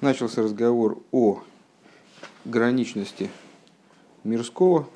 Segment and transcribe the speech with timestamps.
[0.00, 1.42] начался разговор о
[2.44, 3.30] граничности
[4.22, 4.88] мирского,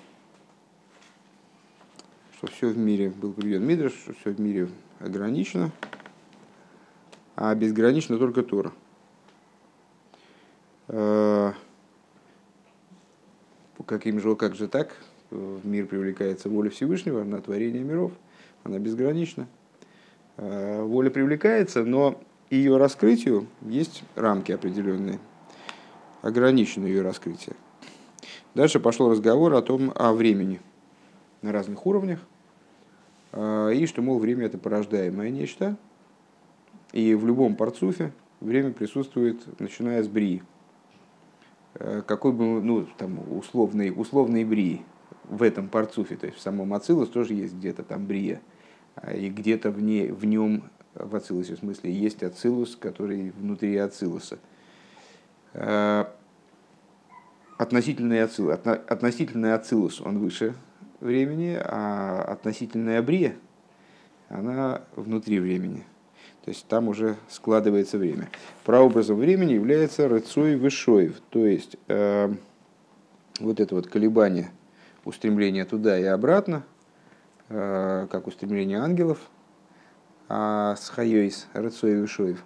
[2.36, 4.68] что все в мире был приведен Мидриш, что все в мире
[5.00, 5.70] ограничено,
[7.34, 8.72] а безгранично только Тора.
[10.88, 11.52] Э,
[13.86, 14.96] каким же, как же так?
[15.30, 18.12] В мир привлекается воля Всевышнего на творение миров,
[18.62, 19.48] она безгранична.
[20.36, 22.20] Э, воля привлекается, но
[22.56, 25.18] ее раскрытию есть рамки определенные,
[26.20, 27.56] ограничено ее раскрытие.
[28.54, 30.60] Дальше пошел разговор о том, о времени
[31.40, 32.20] на разных уровнях,
[33.32, 35.76] а, и что, мол, время это порождаемое нечто,
[36.92, 40.42] и в любом парцуфе время присутствует, начиная с брии.
[41.74, 44.84] Э, какой бы, ну, там, условный, условный брии
[45.24, 48.42] в этом парцуфе, то есть в самом Ацилус тоже есть где-то там брия,
[48.94, 53.76] а, и где-то в, не, в нем в Ацилусе, в смысле, есть Ацилус, который внутри
[53.76, 54.38] Ацилуса.
[55.54, 56.04] Э,
[57.58, 60.54] относительный Ацилус, относительный Ацилус, он выше
[61.00, 63.36] времени, а относительная Брия,
[64.28, 65.84] она внутри времени.
[66.44, 68.28] То есть там уже складывается время.
[68.64, 72.34] Прообразом времени является рыцой вышоев, то есть э,
[73.38, 74.50] вот это вот колебание,
[75.04, 76.64] устремление туда и обратно,
[77.48, 79.31] э, как устремление ангелов– а
[80.28, 82.44] с Хайойс, Рыцой Вишоев.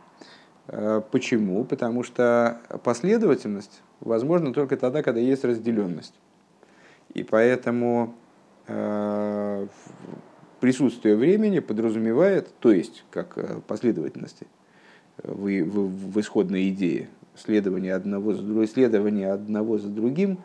[0.69, 1.64] А, почему?
[1.64, 6.14] Потому что последовательность возможна только тогда, когда есть разделенность.
[7.14, 8.14] И поэтому
[8.66, 9.66] а,
[10.60, 14.46] присутствие времени подразумевает, то есть как последовательности
[15.22, 20.38] в, в, в исходной идее, следование одного за другим, следование одного за другим,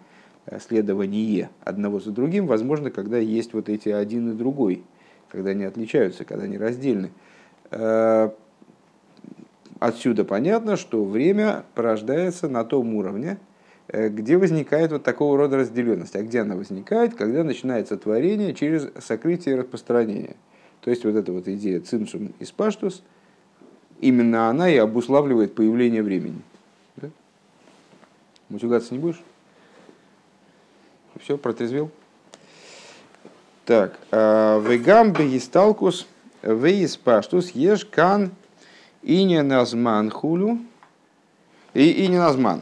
[0.59, 4.83] следование одного за другим возможно, когда есть вот эти один и другой,
[5.31, 7.11] когда они отличаются, когда они раздельны.
[7.71, 8.29] Э,
[9.79, 13.37] отсюда понятно, что время порождается на том уровне,
[13.87, 16.15] э, где возникает вот такого рода разделенность.
[16.15, 17.15] А где она возникает?
[17.15, 20.35] Когда начинается творение через сокрытие и распространение.
[20.81, 23.03] То есть вот эта вот идея цимсум и спаштус,
[24.01, 26.41] именно она и обуславливает появление времени.
[26.97, 27.09] Да?
[28.49, 29.21] Мутюгаться не будешь?
[31.19, 31.91] Все, протрезвел?
[33.65, 36.07] Так, э, вегам бегисталкус–
[36.43, 38.31] Вейс паштус еш кан
[39.03, 40.59] и не назман хулю
[41.73, 42.61] и, и не назман.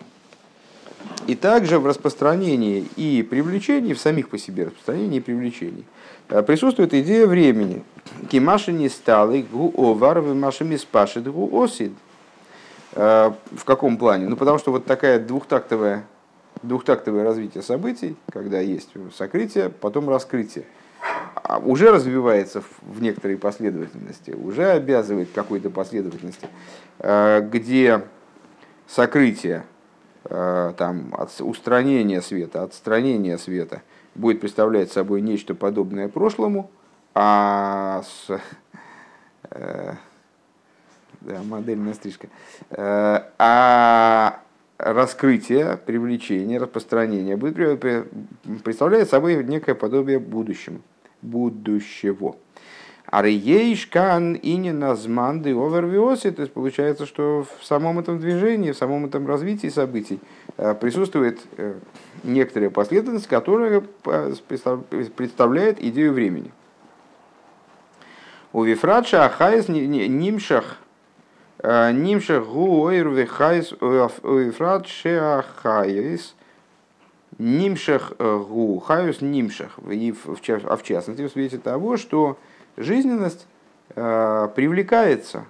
[1.28, 5.86] И также в распространении и привлечении, в самих по себе распространении и привлечении,
[6.28, 7.84] э, присутствует идея времени.
[8.30, 11.94] Кимаши не сталы гу овар машами спашит гу осид.
[12.94, 14.28] Э, в каком плане?
[14.28, 16.06] Ну, потому что вот такая двухтактовая,
[16.64, 20.89] двухтактовое развитие событий, когда есть сокрытие, потом раскрытие– а
[21.58, 26.48] уже развивается в некоторой последовательности, уже обязывает какой-то последовательности,
[27.00, 28.04] э, где
[28.88, 29.66] сокрытие,
[30.26, 33.82] э, там, устранение света, отстранение света
[34.16, 36.70] будет представлять собой нечто подобное прошлому,
[37.16, 38.40] а с,
[39.50, 39.94] э,
[41.22, 42.28] да, модельная стрижка,
[42.70, 44.40] а
[44.78, 47.56] раскрытие, привлечение, распространение будет
[48.64, 50.82] представлять собой некое подобие будущему
[51.22, 52.36] будущего.
[53.12, 59.06] Ариейшкан и не назманды овервиоси, то есть получается, что в самом этом движении, в самом
[59.06, 60.20] этом развитии событий
[60.58, 61.74] э, присутствует э,
[62.24, 63.82] некоторая последовательность, которая
[65.16, 66.52] представляет идею времени.
[68.54, 70.78] У Вифрадша Ахайс Нимшах
[71.64, 76.36] э, Нимшах Гуойр Вихайс Вифрадша Ахайс
[77.40, 82.38] Нимшах э, гу, хаюс нимшах, а в частности в свете того, что
[82.76, 83.48] жизненность
[83.96, 85.46] э, привлекается,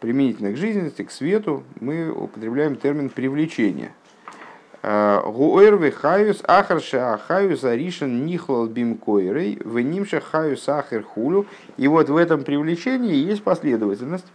[0.00, 3.94] применительно к жизненности, к свету, мы употребляем термин привлечение.
[4.82, 11.46] Э, Гуэрвы хаюс ахарша хаюс аришан нихлал бимкойрей, в нимшах хаюс ахер хулю.
[11.78, 14.26] И вот в этом привлечении есть последовательность,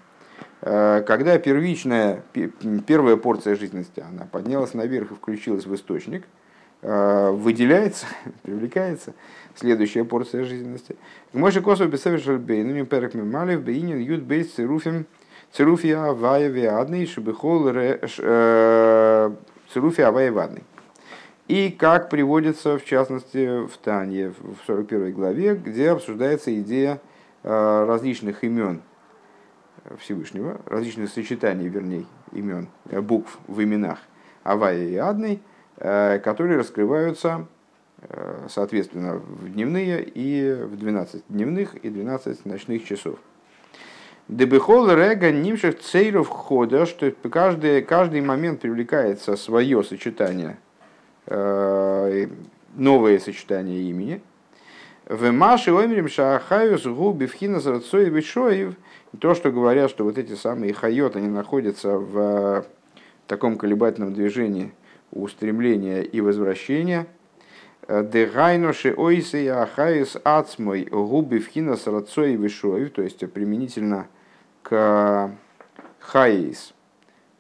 [0.62, 2.24] когда первичная,
[2.88, 6.24] первая порция жизненности, она поднялась наверх и включилась в источник–
[6.86, 8.06] выделяется,
[8.44, 9.14] привлекается
[9.56, 10.96] следующая порция жизненности.
[11.34, 15.08] Мойши косу бесевишер бейнами перек мималев бейнин ют бейс цируфим
[15.52, 19.32] цируфия авая виадный шубихол э,
[19.74, 20.64] цируфия авая виадный.
[21.48, 27.00] И как приводится, в частности, в Тане, в 41 главе, где обсуждается идея
[27.44, 28.82] э, различных имен
[30.00, 34.00] Всевышнего, различных сочетаний, вернее, имен, букв в именах
[34.44, 37.48] Авая и Адной– Э, которые раскрываются,
[38.02, 43.20] э, соответственно, в дневные и в 12 дневных и 12 ночных часов.
[44.28, 50.58] Дебехол рега нимших цейров хода, что каждый, каждый момент привлекается свое сочетание,
[51.28, 52.28] э,
[52.76, 54.22] новое сочетание имени.
[55.08, 58.74] В Маше Омрим Шахаюс Губи Вхина Зарцой Вишоев,
[59.20, 62.66] то, что говорят, что вот эти самые хайот, они находятся в
[63.28, 64.74] таком колебательном движении
[65.12, 67.08] устремления и возвращения.
[67.88, 74.08] Дегайноши ойсы ахаюс ацмой губи вхина срацой вишоев, то есть применительно
[74.64, 75.32] к
[76.00, 76.74] хаис.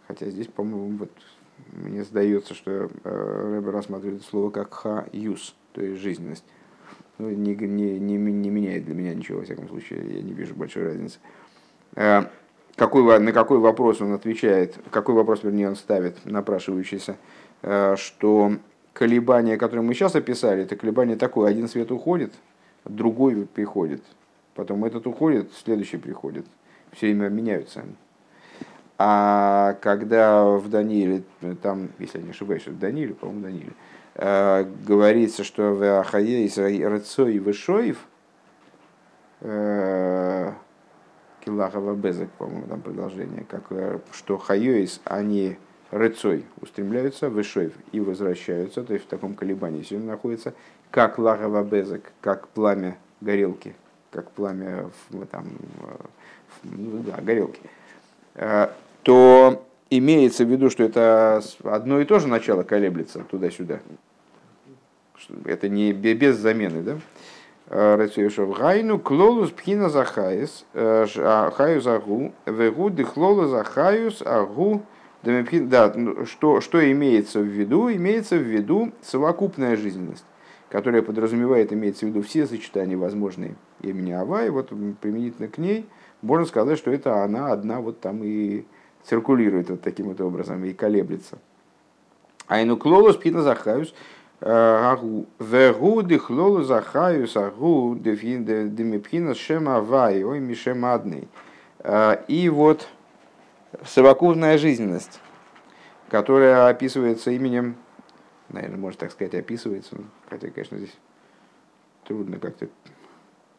[0.08, 1.12] Хотя здесь, по-моему, вот,
[1.74, 6.46] мне сдается, что э, Рэбе рассматривает слово как ха-юс, то есть жизненность.
[7.18, 10.54] Ну, не, не, не, не меняет для меня ничего, во всяком случае, я не вижу
[10.54, 11.18] большой разницы.
[12.76, 17.18] Э, какой, на какой вопрос он отвечает, какой вопрос, вернее, он ставит, напрашивающийся,
[17.62, 18.54] э, что
[18.94, 22.34] колебания, которые мы сейчас описали, это колебание такое, один свет уходит,
[22.86, 24.04] другой приходит,
[24.56, 26.46] потом этот уходит, следующий приходит.
[26.92, 27.84] Все время меняются.
[28.98, 31.24] А когда в Данииле,
[31.62, 33.74] там, если я не ошибаюсь, в Данииле, по-моему, Данииле,
[34.16, 37.98] э, говорится, что в Ахае из Рецой Вышоев,
[39.42, 40.54] э,
[41.46, 45.58] Килахова Безек, по-моему, там продолжение, как, э, что Хайоис, они
[45.92, 50.54] Рецой устремляются, Вышоев и возвращаются, то есть в таком колебании все находится,
[50.90, 53.76] как Лахова Безек, как пламя горелки,
[54.12, 55.46] как пламя в, там,
[56.64, 57.62] ну, да, горелки,
[58.34, 58.70] э,
[59.04, 63.80] то имеется в виду, что это одно и то же начало колеблется туда-сюда.
[65.46, 66.98] Это не без замены, да?
[67.70, 74.84] Рецуешов гайну клолус пхина захаис хаюс агу вегу дыхлолус захаюс агу
[75.24, 75.92] да,
[76.26, 77.92] что, что имеется в виду?
[77.92, 80.24] Имеется в виду совокупная жизненность,
[80.70, 84.70] которая подразумевает, имеется в виду все сочетания возможные имени Ава, и вот
[85.02, 85.88] применительно к ней–
[86.26, 88.66] можно сказать, что это она одна вот там и
[89.04, 91.38] циркулирует вот таким вот образом и колеблется.
[92.48, 93.94] Айну клолос пхина захаюс,
[94.42, 100.42] агу вегу дихлолу захаюс агу демипхина шема вай, ой.
[101.80, 102.88] Э, и вот
[103.84, 105.20] совокупная жизненность,
[106.10, 107.76] которая описывается именем,
[108.50, 109.98] наверное, можно так сказать, описывается,
[110.30, 110.96] хотя, конечно, здесь
[112.06, 112.68] трудно как-то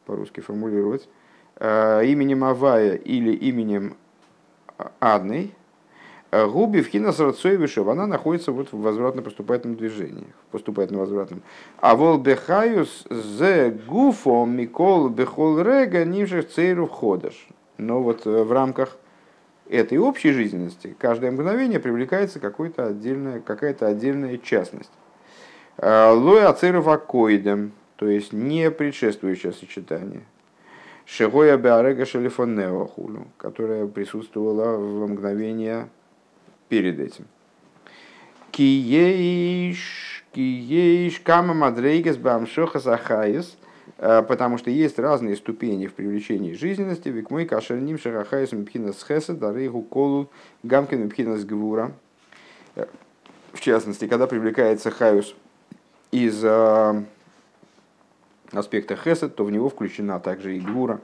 [0.04, 1.08] по-русски формулировать,
[1.58, 3.96] Э, именем Авая или именем
[5.00, 5.50] Адной, э,
[6.30, 11.42] Губи в Хинасарцоевишев, она находится вот в возвратно-поступательном движении, в поступательно-возвратном.
[11.78, 17.46] А вол бехаюс зе гуфо микол бехол рега нимших цейру ходаш.
[17.78, 18.96] Но вот э, в рамках
[19.68, 24.92] этой общей жизненности каждое мгновение привлекается какая-то отдельная, какая-то отдельная частность.
[25.78, 30.22] Лоя ацеров акоидем, то есть не предшествующее сочетание–
[31.06, 35.88] Шегоя Беарега Шелефонео Хулю, которая присутствовала в мгновение
[36.68, 37.26] перед этим.
[38.50, 43.56] Киеиш, киеиш, кама мадрейгес бамшоха сахаис,
[43.98, 47.10] э, потому что есть разные ступени в привлечении жизненности.
[47.10, 50.30] Век мой кашерним шахахаис мпхинас хеса, дарейгу колу
[50.62, 51.92] гамкин мпхинас гвура.
[52.76, 52.86] Э,
[53.52, 55.34] в частности, когда привлекается хаюс
[56.10, 57.02] из э,
[58.52, 61.00] аспекта хесед, то в него включена также и гвура.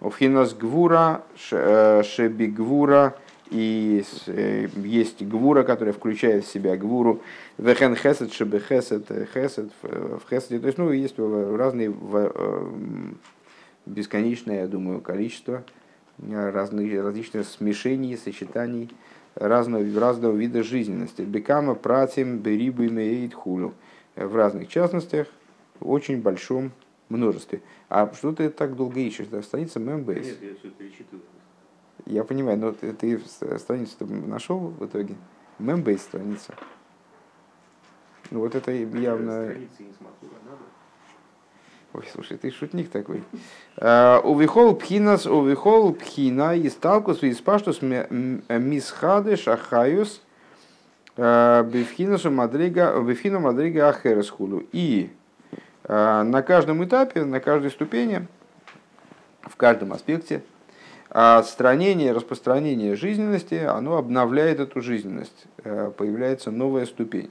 [0.00, 3.14] Офхинас гвура, шеби гвура,
[3.54, 7.22] и э, есть гвура, которая включает в себя гвуру.
[7.56, 10.58] Вехен хесед, шеби хесед, э, хесед, в хеседе.
[10.58, 11.94] То есть, ну, есть разные
[13.86, 15.62] бесконечное, я думаю, количество
[16.18, 18.90] разных, различных смешений, сочетаний
[19.36, 21.22] разного, разного вида жизненности.
[21.22, 23.74] Бекама, пратим, берибы, меид, хулю.
[24.16, 25.28] В разных частностях,
[25.78, 26.72] в очень большом
[27.08, 27.60] множестве.
[27.88, 29.26] А что ты так долго ищешь?
[29.26, 30.24] Да, страница Membase.
[30.24, 31.22] Нет, я все перечитываю.
[32.06, 33.20] Я понимаю, но ты, ты
[33.58, 35.14] страницу нашел в итоге?
[35.58, 36.54] Membase страница.
[38.30, 39.54] Ну вот это явно...
[41.92, 43.22] Ой, слушай, ты шутник такой.
[43.76, 50.20] А, увихол пхинас, увихол пхина, и сталкус, и спаштус мисхады шахаюс,
[51.16, 54.64] а, бифхинасу мадрига, бифхину мадрига ахересхулу.
[54.72, 55.10] И
[55.84, 58.26] Э, на каждом этапе, на каждой ступени,
[59.42, 60.42] в каждом аспекте
[61.14, 67.30] отстранение, распространение жизненности, оно обновляет эту жизненность, э, появляется новая ступень.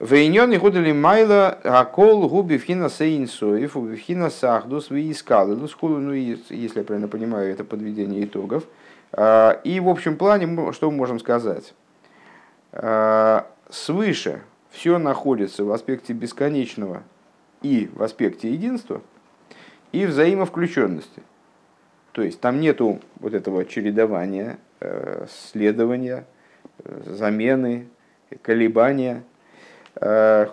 [0.00, 5.56] Вейньон и худали майла акол губи фхина сейнсоев, фхина сахдус искалы.
[5.56, 8.64] Ну, если я правильно понимаю, это подведение итогов.
[9.12, 11.74] Э, и в общем плане, что мы можем сказать?
[13.70, 17.02] Свыше все находится в аспекте бесконечного
[17.62, 19.02] и в аспекте единства
[19.92, 21.22] и взаимовключенности.
[22.16, 24.56] То есть там нету вот этого чередования,
[25.52, 26.24] следования,
[27.04, 27.88] замены,
[28.40, 29.22] колебания.
[30.00, 30.46] А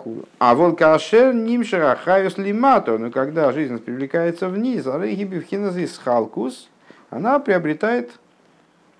[0.54, 6.68] вон кашер нимшера хаюс лимато, но когда жизненность привлекается вниз, а рейгибивхиназис халкус,
[7.08, 8.10] она приобретает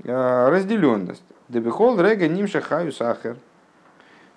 [0.02, 1.22] разделенность.
[1.50, 3.36] Дебихол рега нимша хаюс ахер.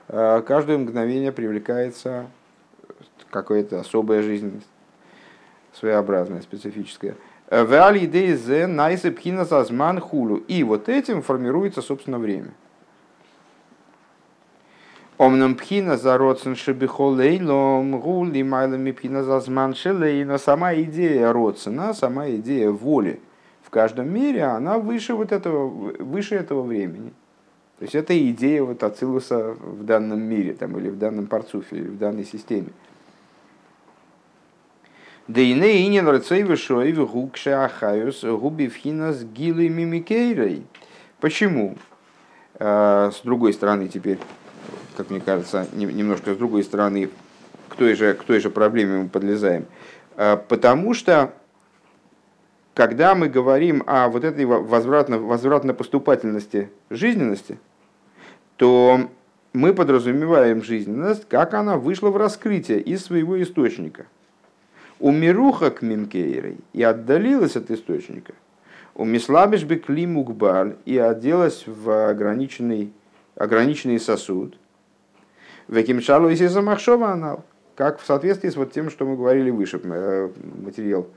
[0.10, 2.28] Каждое мгновение привлекается
[3.30, 4.68] какая-то особая жизненность,
[5.72, 7.16] своеобразная, специфическая.
[7.50, 10.38] Вали дейзе найсы пхина сазман хулу.
[10.38, 12.54] И вот этим формируется, собственно, время.
[15.18, 20.38] Омнам пхина за родсен шебихолейлом гули майлами пхина за зман шелейна.
[20.38, 23.20] Сама идея родсена, сама идея воли
[23.64, 27.14] в каждом мире, она выше вот этого, выше этого времени.
[27.80, 31.88] То есть это идея вот Ацилуса в данном мире, там, или в данном парцуфе, или
[31.88, 32.70] в данной системе.
[35.28, 40.64] Дейне инин рыцей вышой в гукше ахаюс губи вхинас гилы мимикейрой.
[41.20, 41.76] Почему?
[42.56, 44.20] А, с другой стороны теперь,
[44.96, 47.10] как мне кажется, немножко с другой стороны,
[47.68, 49.66] к той же, к той же проблеме мы подлезаем.
[50.16, 51.34] А, потому что,
[52.74, 57.60] когда мы говорим о вот этой возвратно, возвратно-поступательности жизненности,
[58.56, 59.10] то
[59.52, 64.06] мы подразумеваем жизненность, как она вышла в раскрытие из своего источника–
[65.00, 68.34] умируха к мимкейрой и отдалилась от источника.
[68.96, 72.92] У мислабиш бекли мукбаль и оделась в ограниченный,
[73.36, 74.58] ограниченный сосуд.
[75.68, 77.46] Векимшалу и замахшова анал.
[77.76, 80.30] Как в соответствии с вот тем, что мы говорили выше, э,
[80.64, 81.08] материал,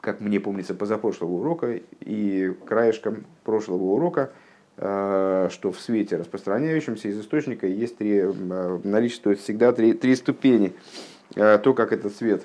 [0.00, 4.30] как мне помнится, позапрошлого урока и краешком прошлого урока,
[4.78, 10.72] э, что в свете, распространяющемся из источника, есть три, э, наличествует всегда три, три ступени.
[11.34, 12.44] То, как этот свет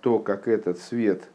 [0.00, 1.28] то, как этот свет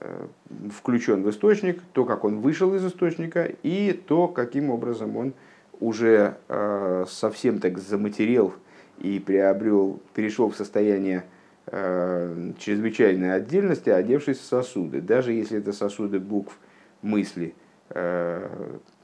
[0.00, 0.26] э,
[0.74, 5.34] включен в источник, то, как он вышел из источника, и то, каким образом он
[5.80, 8.54] уже э, совсем так заматерел
[8.98, 11.24] и приобрел, перешел в состояние
[11.70, 15.02] чрезвычайной отдельности, одевшись в сосуды.
[15.02, 16.58] Даже если это сосуды букв
[17.02, 17.54] мысли,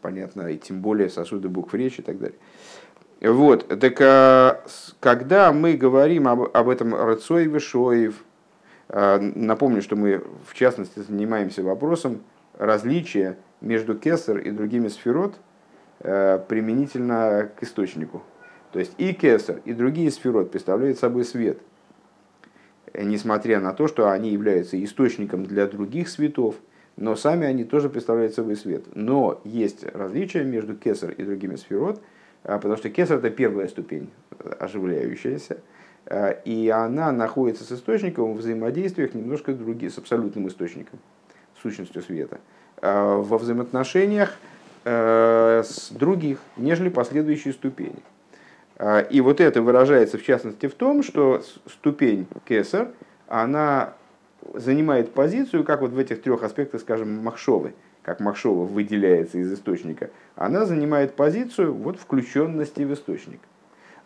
[0.00, 2.38] понятно, и тем более сосуды букв речи и так далее.
[3.24, 4.62] Вот, так а,
[5.00, 8.22] когда мы говорим об, об этом Рацой Вишоев,
[8.90, 15.36] а, напомню, что мы в частности занимаемся вопросом различия между кесар и другими сферот
[16.00, 18.22] а, применительно к источнику.
[18.72, 21.60] То есть и кесар, и другие сферот представляют собой свет,
[22.92, 26.56] несмотря на то, что они являются источником для других светов,
[26.98, 28.84] но сами они тоже представляют собой свет.
[28.94, 32.02] Но есть различия между кесар и другими сферот–
[32.44, 34.10] потому что кесар это первая ступень
[34.60, 35.58] оживляющаяся,
[36.06, 40.98] а, и она находится с источником в взаимодействиях немножко другие, с абсолютным источником,
[41.60, 42.38] сущностью света,
[42.80, 44.36] а, во взаимоотношениях
[44.86, 48.02] с других, нежели последующие ступени.
[49.08, 52.88] И вот это выражается в частности в том, что ступень кесар,
[53.26, 53.94] она
[54.52, 57.72] занимает позицию, как вот в этих трех аспектах, скажем, махшовы–
[58.04, 63.40] как Махшова выделяется из источника, она занимает позицию вот включенности в источник.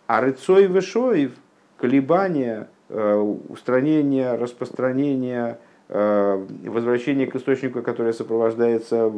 [0.07, 1.33] А рыцой вышоев,
[1.77, 3.15] колебания, э,
[3.49, 9.13] устранение, распространение, э, возвращение к источнику, которое сопровождается э,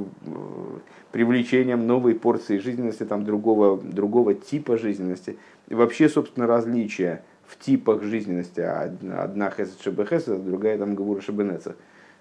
[1.12, 5.37] привлечением новой порции жизненности, там, другого, другого типа жизненности.
[5.68, 8.60] И вообще, собственно, различия в типах жизненности.
[8.60, 11.76] Одна хесед шебехесед, другая там гавура шебенеца.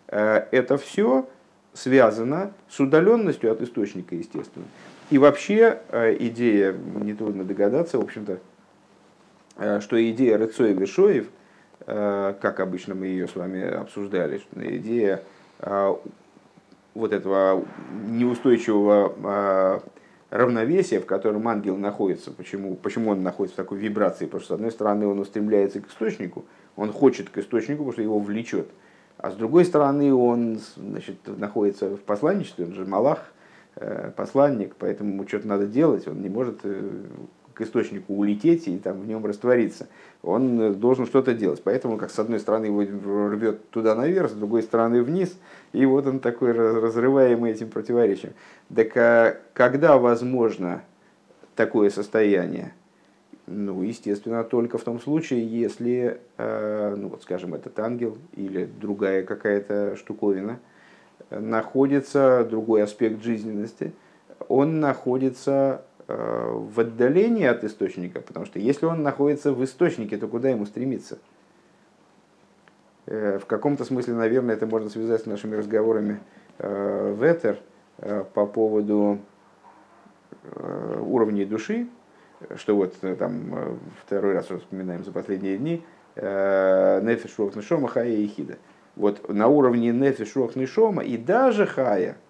[0.08, 1.28] Это все
[1.74, 4.66] связана с удаленностью от источника, естественно.
[5.10, 8.40] И вообще э, идея, нетрудно догадаться, в общем-то,
[9.58, 11.28] э, что идея Рыцой Вишоев,
[11.88, 15.24] э, как обычно мы ее с вами обсуждали, что идея
[16.94, 17.66] вот этого
[18.08, 19.82] неустойчивого
[20.30, 22.32] равновесия, в котором ангел находится.
[22.32, 24.26] Почему, почему он находится в такой вибрации?
[24.26, 26.46] Потому что, с одной стороны, он устремляется к источнику,
[26.76, 28.70] он хочет к источнику, потому что его влечет.
[29.20, 33.20] А с другой стороны, он значит, находится в посланничестве, он же Малах,
[33.76, 36.90] э, посланник, поэтому что-то надо делать, он не может э,
[37.54, 39.88] к источнику улететь и там в нем раствориться.
[40.24, 41.62] Он э, должен что-то делать.
[41.66, 45.38] Поэтому, как с одной стороны его рвет туда наверх, с другой стороны вниз,
[45.74, 48.32] и вот он такой разрываемый этим противоречием.
[48.74, 50.82] Так а когда возможно
[51.56, 52.74] такое состояние?
[53.52, 59.24] Ну, естественно, только в том случае, если, э, ну вот скажем, этот ангел или другая
[59.24, 60.60] какая-то штуковина
[61.32, 63.92] находится, другой аспект жизненности,
[64.50, 70.28] он находится э, в отдалении от источника, потому что если он находится в источнике, то
[70.28, 71.18] куда ему стремиться?
[73.08, 76.20] В каком-то смысле, наверное, это можно связать с нашими разговорами
[76.60, 77.58] в Этер
[78.36, 79.18] по поводу
[81.02, 81.88] уровней души,
[82.56, 85.84] что вот там второй раз вспоминаем за последние дни,
[86.16, 88.58] Нефиш Рохнешома Хая и Хида.
[88.96, 92.18] Вот на уровне Нефиш Рохнешома и даже Хая–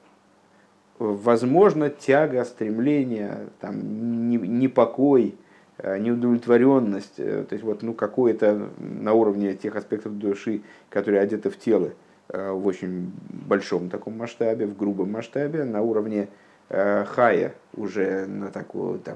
[0.99, 5.35] возможно, тяга, стремление, там, непокой,
[5.77, 11.49] э, неудовлетворенность, э, то есть вот, ну, какое-то на уровне тех аспектов души, которые одеты
[11.49, 11.91] в тело
[12.27, 16.27] э, в очень большом таком масштабе, в грубом масштабе, на уровне
[16.71, 19.15] хая уже на такого, там,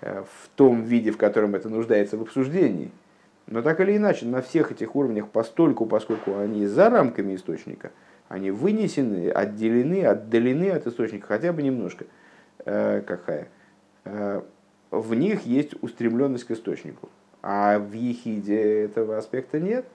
[0.00, 2.90] в том виде, в котором это нуждается в обсуждении.
[3.46, 7.92] Но так или иначе, на всех этих уровнях, постольку, поскольку они за рамками источника–
[8.28, 12.06] они вынесены, отделены, отдалены от источника хотя бы немножко.
[12.64, 13.48] Э, какая?
[14.04, 14.42] Э,
[14.90, 17.08] в них есть устремленность к источнику.
[17.42, 19.86] А в ехиде этого аспекта нет.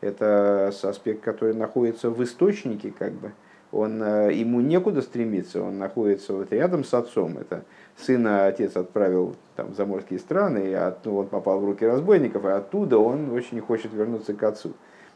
[0.00, 3.32] Это аспект, который находится в источнике, как бы.
[3.72, 7.36] Он, э, ему некуда стремиться, он находится вот рядом с отцом.
[7.36, 7.64] Это
[7.96, 12.44] сына отец отправил там, в заморские страны, и от, ну, он попал в руки разбойников,
[12.44, 14.72] и оттуда он очень хочет вернуться к отцу.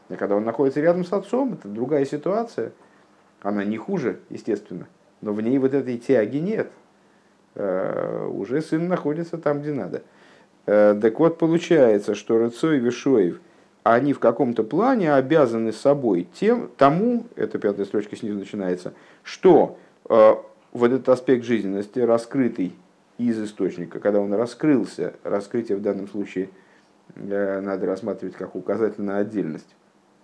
[0.09, 2.71] А когда он находится рядом с отцом, это другая ситуация.
[3.41, 4.87] Она не хуже, естественно,
[5.21, 6.71] но в ней вот этой тяги нет.
[7.55, 10.03] Э, уже сын находится там, где надо.
[10.65, 13.39] Э, так вот, получается, что Рыцой и Вишоев,
[13.83, 20.35] они в каком-то плане обязаны собой тем, тому, это пятая строчка снизу начинается, что э,
[20.71, 22.73] вот этот аспект жизненности, раскрытый
[23.17, 26.49] из источника, когда он раскрылся, раскрытие в данном случае
[27.15, 29.75] надо рассматривать как указательная отдельность,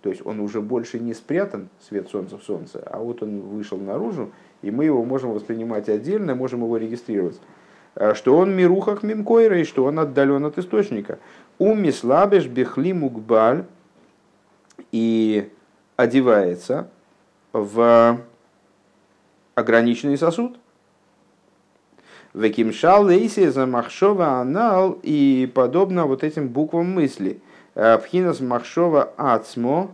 [0.02, 3.78] то есть он уже больше не спрятан, свет солнца в солнце, а вот он вышел
[3.78, 7.40] наружу, и мы его можем воспринимать отдельно, можем его регистрировать.
[7.94, 11.18] А что он мирухах мимкойра, и что он отдален от источника.
[11.58, 13.64] Уми слабеш бехли мукбаль,
[14.92, 15.50] и
[15.96, 16.88] одевается
[17.52, 18.20] в
[19.58, 20.58] ограниченный сосуд.
[22.34, 27.40] Векимшал лейси замахшова анал, и подобно вот этим буквам мысли–
[27.80, 29.92] Э, Пхинас Махшова Ацмо,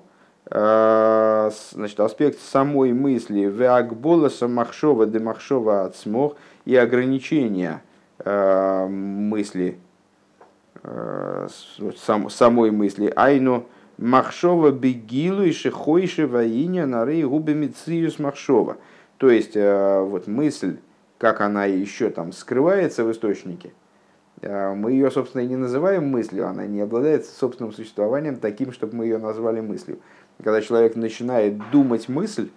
[0.50, 6.34] э, значит, аспект самой мысли, Веакболоса Махшова де Махшова Ацмо
[6.64, 7.82] и ограничения
[8.20, 9.76] э, мысли,
[10.82, 13.12] сам, самой мысли.
[13.14, 13.66] Айну
[13.98, 18.78] Махшова Бегилу и Шихойши Ваиня Нары Губами Циюс Махшова.
[19.18, 20.78] То есть, вот мысль,
[21.18, 23.72] как она еще там скрывается в источнике–
[24.42, 28.96] а, мы ее, собственно, и не называем мыслью, она не обладает собственным существованием таким, чтобы
[28.96, 29.98] мы ее назвали мыслью.
[30.42, 32.50] Когда человек начинает думать мысль,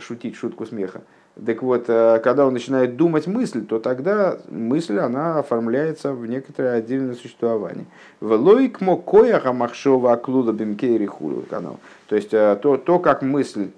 [0.00, 1.02] шутить шутку смеха,
[1.46, 6.74] так вот, э, когда он начинает думать мысль, то тогда мысль, она оформляется в некоторое
[6.74, 7.86] отдельное существование.
[8.18, 11.08] В лоик мокояха махшова аклуда бимкейри
[11.48, 11.78] канал.
[12.08, 13.70] То есть, э, то, то, как мысль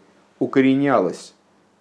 [0.42, 1.34] укоренялась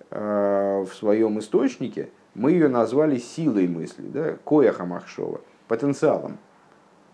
[0.10, 6.38] э, в своем источнике– мы ее назвали силой мысли, да, кояха махшова, потенциалом,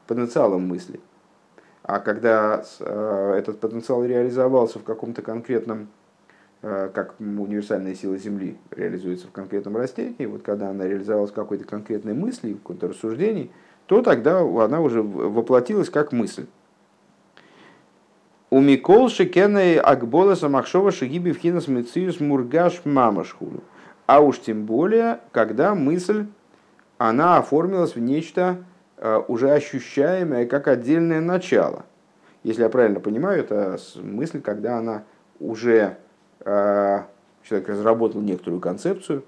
[0.05, 0.99] потенциалом мысли.
[1.83, 5.87] А когда э, этот потенциал реализовался в каком-то конкретном,
[6.61, 11.63] э, как универсальная сила Земли реализуется в конкретном растении, вот когда она реализовалась в какой-то
[11.63, 13.51] конкретной мысли, в каком-то рассуждении,
[13.85, 16.45] то тогда она уже воплотилась как мысль.
[18.49, 23.61] У Микол Шекеной Акболаса Махшова Шагиби Вхинас Мециус Мургаш Мамашхулю
[24.05, 26.27] а уж тем более, когда мысль,
[26.97, 28.63] она оформилась в нечто
[28.95, 31.85] э, уже ощущаемое как отдельное начало.
[32.43, 35.03] Если я правильно понимаю, это мысль, когда она
[35.41, 35.97] уже,
[36.45, 36.99] э,
[37.43, 39.25] человек разработал некоторую концепцию,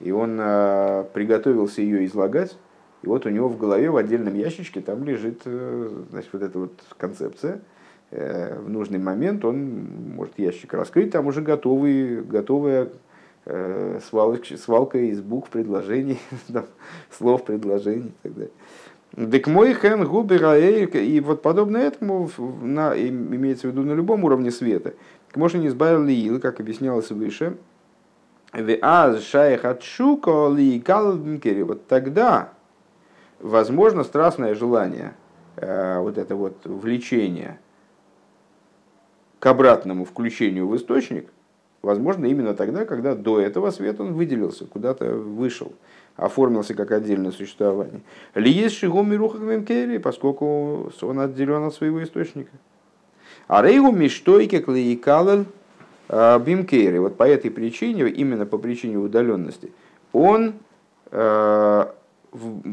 [0.00, 2.58] и он э, приготовился ее излагать,
[3.02, 6.72] и вот у него в голове в отдельном ящичке там лежит значит, вот эта вот
[6.98, 7.60] концепция.
[8.12, 12.90] В нужный момент он может ящик раскрыть, там уже готовый, готовая
[13.44, 16.20] Э, свалка, свалка из букв предложений,
[17.10, 18.52] слов предложений и так далее.
[19.14, 22.30] Дек мой хэн губер и вот подобно этому
[22.62, 24.94] на, имеется в виду на любом уровне света.
[25.34, 27.56] Можно не избавил ли как объяснялось выше,
[31.52, 32.52] ли вот тогда,
[33.40, 35.14] возможно, страстное желание,
[35.56, 37.58] э, вот это вот влечение
[39.42, 41.26] к обратному включению в источник–
[41.82, 45.72] Возможно, именно тогда, когда до этого свет он выделился, куда-то вышел,
[46.14, 48.02] оформился как отдельное существование.
[48.36, 52.52] Ли есть шигу мируха квемкери, поскольку он отделен от своего источника.
[53.48, 55.46] А рейгу миштойке клеикален
[56.08, 56.98] а, бимкери.
[56.98, 59.72] Вот по этой причине, именно по причине удаленности,
[60.12, 60.54] он
[61.10, 61.86] э,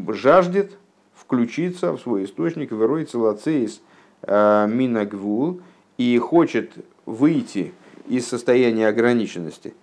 [0.10, 0.74] жаждет
[1.16, 3.82] включиться в свой источник, верой целоцеис
[4.28, 5.62] минагвул
[6.00, 6.72] и хочет
[7.06, 7.74] выйти
[8.08, 9.76] из состояния ограниченности.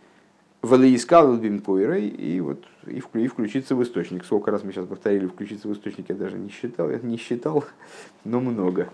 [0.62, 4.24] Валиискал бимкойрой и вот и, включиться в источник.
[4.24, 7.66] Сколько раз мы сейчас повторили включиться в источник, я даже не считал, я не считал,
[8.24, 8.88] но много.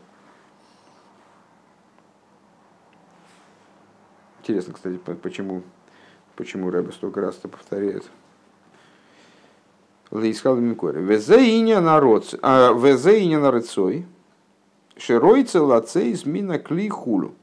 [4.41, 5.63] Интересно, кстати, почему,
[6.35, 8.05] почему Рэбе столько раз это повторяет.
[10.11, 11.01] Лейскал Микори.
[11.01, 14.07] Везеиня народ, а везеиня нарыцой,
[14.97, 17.35] широйца лацей мина кли хулу.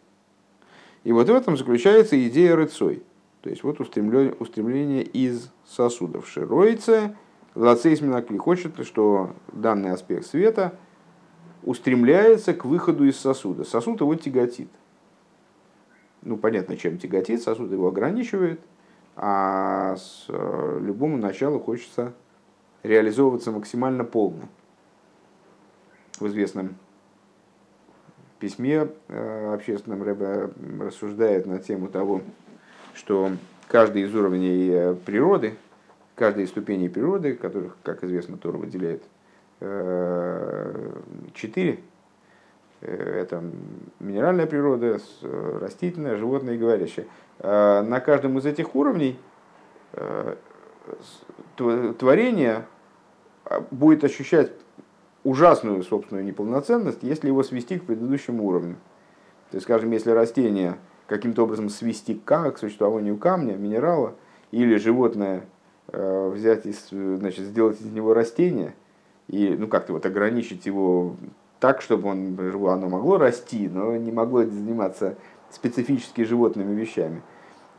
[1.04, 3.04] И вот в этом заключается идея рыцой.
[3.42, 6.28] То есть вот устремление, устремление из сосудов.
[6.28, 7.16] Широйца
[7.56, 10.78] лацей мина кли хочет, что данный аспект света
[11.64, 13.64] устремляется к выходу из сосуда.
[13.64, 14.70] Сосуд его тяготит
[16.22, 18.60] ну, понятно, чем тяготит, сосуд его ограничивает,
[19.16, 22.14] а с э, любому началу хочется
[22.84, 24.48] реализовываться максимально полно.
[26.20, 26.76] В известном
[28.40, 30.50] письме э, общественном Рэбе
[30.80, 32.22] рассуждает на тему того,
[32.94, 33.32] что
[33.68, 35.56] каждый из уровней э, природы,
[36.16, 39.04] каждая из ступеней природы, которых, как известно, Тора выделяет
[41.34, 41.80] четыре,
[42.82, 43.44] Э, это
[44.00, 47.06] минеральная природа, растительная, животная и говорящая.
[47.42, 49.18] На каждом из этих уровней
[51.56, 52.66] творение
[53.46, 54.52] а, будет ощущать
[55.24, 58.76] ужасную собственную неполноценность, если его свести к предыдущему уровню.
[59.52, 60.78] То есть, скажем, если растение
[61.08, 64.16] каким-то образом свести к, к существованию камня, минерала,
[64.52, 65.46] или животное
[65.92, 68.76] взять и значит, сделать из него растение,
[69.28, 71.16] и ну, как-то вот ограничить его
[71.60, 75.16] так, чтобы он, оно могло расти, но не могло заниматься
[75.52, 77.22] специфически животными вещами.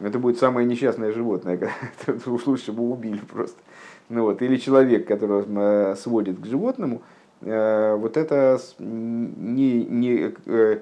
[0.01, 1.71] Это будет самое несчастное животное,
[2.27, 3.61] уж лучше бы убили просто.
[4.09, 4.43] Ну вот.
[4.43, 10.81] Или человек, которого э, сводит к животному, э, вот это не, не, э,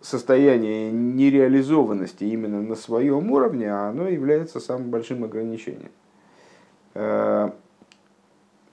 [0.00, 5.90] состояние нереализованности именно на своем уровне, а оно является самым большим ограничением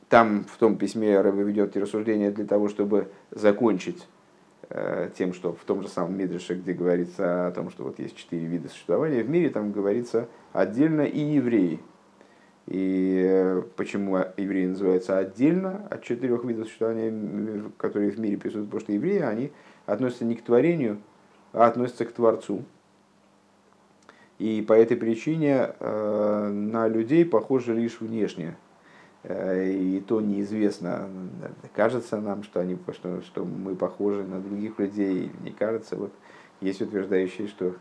[0.10, 4.08] там в том письме Рэбе ведет и рассуждение для того, чтобы закончить
[4.70, 8.16] э, тем, что в том же самом Мидреше, где говорится о том, что вот есть
[8.16, 11.80] четыре вида существования в мире, там говорится отдельно и евреи.
[12.68, 18.70] И э, почему евреи называются отдельно от четырех видов существования, которые в мире присутствуют?
[18.70, 19.52] Потому что евреи, они
[19.86, 21.02] относятся не к творению,
[21.54, 22.64] а относятся к Творцу.
[24.38, 28.56] И по этой причине э, на людей похожи лишь внешне
[29.30, 31.10] Э, и то неизвестно,
[31.74, 35.98] кажется нам, что, они, что, что мы похожи на других людей, не кажется.
[35.98, 36.14] Вот
[36.62, 37.76] есть утверждающие, что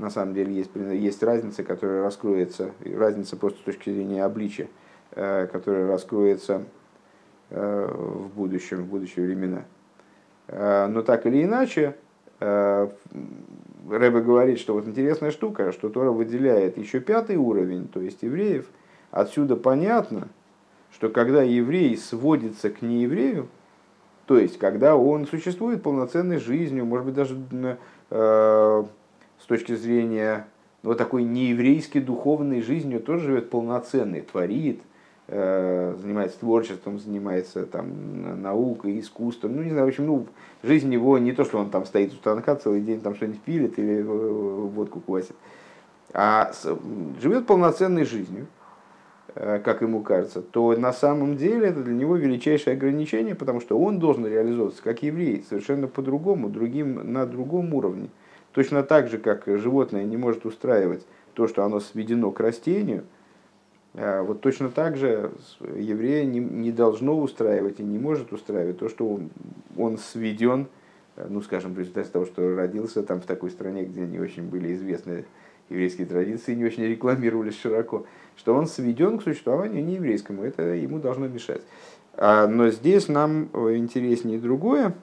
[0.00, 4.68] на самом деле есть, есть разница, которая раскроется, разница просто с точки зрения обличия,
[5.12, 6.62] э, которая раскроется
[7.50, 9.64] э, в будущем, в будущие времена.
[10.52, 11.94] Но так или иначе,
[12.40, 18.66] Рэбе говорит, что вот интересная штука, что Тора выделяет еще пятый уровень, то есть евреев.
[19.12, 20.26] Отсюда понятно,
[20.92, 23.48] что когда еврей сводится к нееврею,
[24.26, 27.36] то есть когда он существует полноценной жизнью, может быть даже
[28.10, 28.84] э,
[29.40, 30.46] с точки зрения
[30.82, 34.80] вот такой нееврейской духовной жизнью тоже живет полноценный, творит,
[35.28, 40.26] э, занимается творчеством, занимается там наукой, искусством, ну не знаю, в общем, ну
[40.62, 43.78] жизнь его не то, что он там стоит у станка целый день там что-нибудь пилит
[43.78, 45.36] или водку квасит,
[46.12, 46.52] а
[47.20, 48.46] живет полноценной жизнью,
[49.34, 53.78] Э, как ему кажется, то на самом деле это для него величайшее ограничение, потому что
[53.78, 58.08] он должен реализовываться как еврей, совершенно по-другому, другим, на другом уровне.
[58.52, 63.04] Точно так же, как животное не может устраивать то, что оно сведено к растению,
[63.94, 65.30] э, вот точно так же
[65.76, 69.30] еврея не, не должно устраивать и не может устраивать то, что он,
[69.76, 70.66] он сведен,
[71.16, 74.44] э, ну, скажем, в результате того, что родился там в такой стране, где не очень
[74.44, 75.24] были известны
[75.68, 78.04] еврейские традиции, не очень рекламировались широко
[78.40, 80.42] что он сведен к существованию нееврейскому.
[80.42, 81.60] Это ему должно мешать.
[82.14, 84.94] А, но здесь нам э, интереснее другое.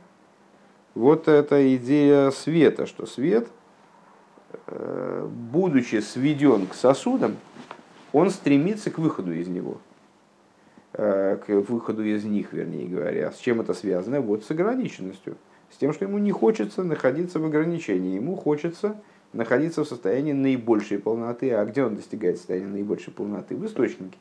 [0.97, 3.47] Вот эта идея света, что свет,
[4.65, 7.35] э, будучи сведен к сосудам,
[8.13, 9.77] он стремится к выходу из него.
[10.93, 13.31] Э, к выходу из них, вернее говоря.
[13.31, 14.21] С чем это связано?
[14.21, 15.37] Вот с ограниченностью.
[15.71, 18.15] С тем, что ему не хочется находиться в ограничении.
[18.15, 18.99] Ему хочется
[19.33, 21.51] находиться в состоянии наибольшей полноты.
[21.51, 23.55] А где он достигает состояния наибольшей полноты?
[23.55, 24.17] В источнике.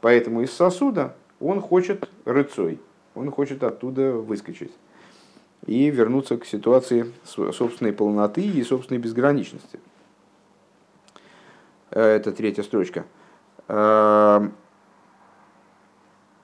[0.00, 2.78] Поэтому из сосуда он хочет рыцой,
[3.16, 4.70] он хочет оттуда выскочить
[5.66, 9.80] и вернуться к ситуации собственной полноты и собственной безграничности.
[11.90, 13.04] Э, это третья строчка.
[13.68, 14.48] Э,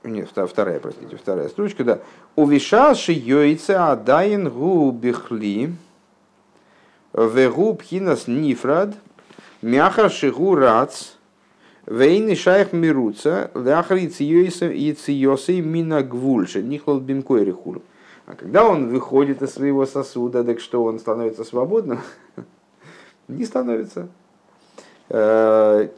[0.02, 2.00] Нет, вторая, простите, вторая строчка, да.
[2.35, 5.74] Увишаши йойца адаин гу бихли
[7.12, 8.96] вегу пхинас нифрад
[9.61, 11.12] мяха шигу рац
[11.87, 17.83] вейны шайх мируца ляхар яциосы мина гвульша нихлал бимкойри хулу.
[18.30, 21.98] А когда он выходит из своего сосуда, так что он становится свободным?
[23.28, 24.06] Не становится.
[25.08, 25.88] Э,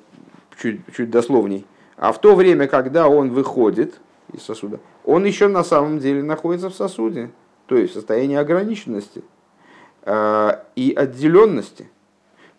[0.58, 1.66] чуть, чуть дословней.
[1.98, 4.00] А в то время, когда он выходит
[4.32, 7.30] из сосуда, он еще на самом деле находится в сосуде,
[7.66, 9.22] то есть в состоянии ограниченности
[10.04, 11.90] э, и отделенности.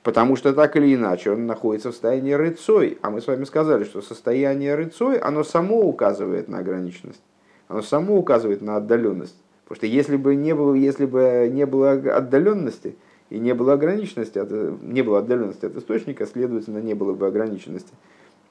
[0.03, 2.99] Потому что так или иначе он находится в состоянии рыцой.
[3.01, 7.23] А мы с вами сказали, что состояние рыцой, оно само указывает на ограниченность.
[7.69, 9.42] Оно само указывает на отдаленность.
[9.63, 12.95] Потому что если бы не было, если бы не было отдаленности
[13.29, 17.93] и не было ограниченности, от, не было отдаленности от источника, следовательно, не было бы ограниченности,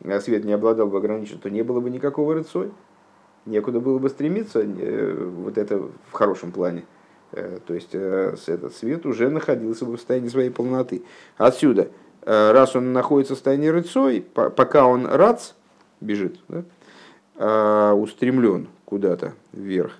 [0.05, 2.71] а свет не обладал бы ограниченностью, то не было бы никакого рыцой.
[3.45, 6.85] Некуда было бы стремиться, э, вот это в хорошем плане.
[7.33, 11.03] Э, то есть э, этот свет уже находился бы в состоянии своей полноты.
[11.37, 11.89] Отсюда,
[12.25, 15.53] раз он находится в состоянии рыцой, пока он рац,
[16.01, 19.99] бежит, да, устремлен куда-то вверх,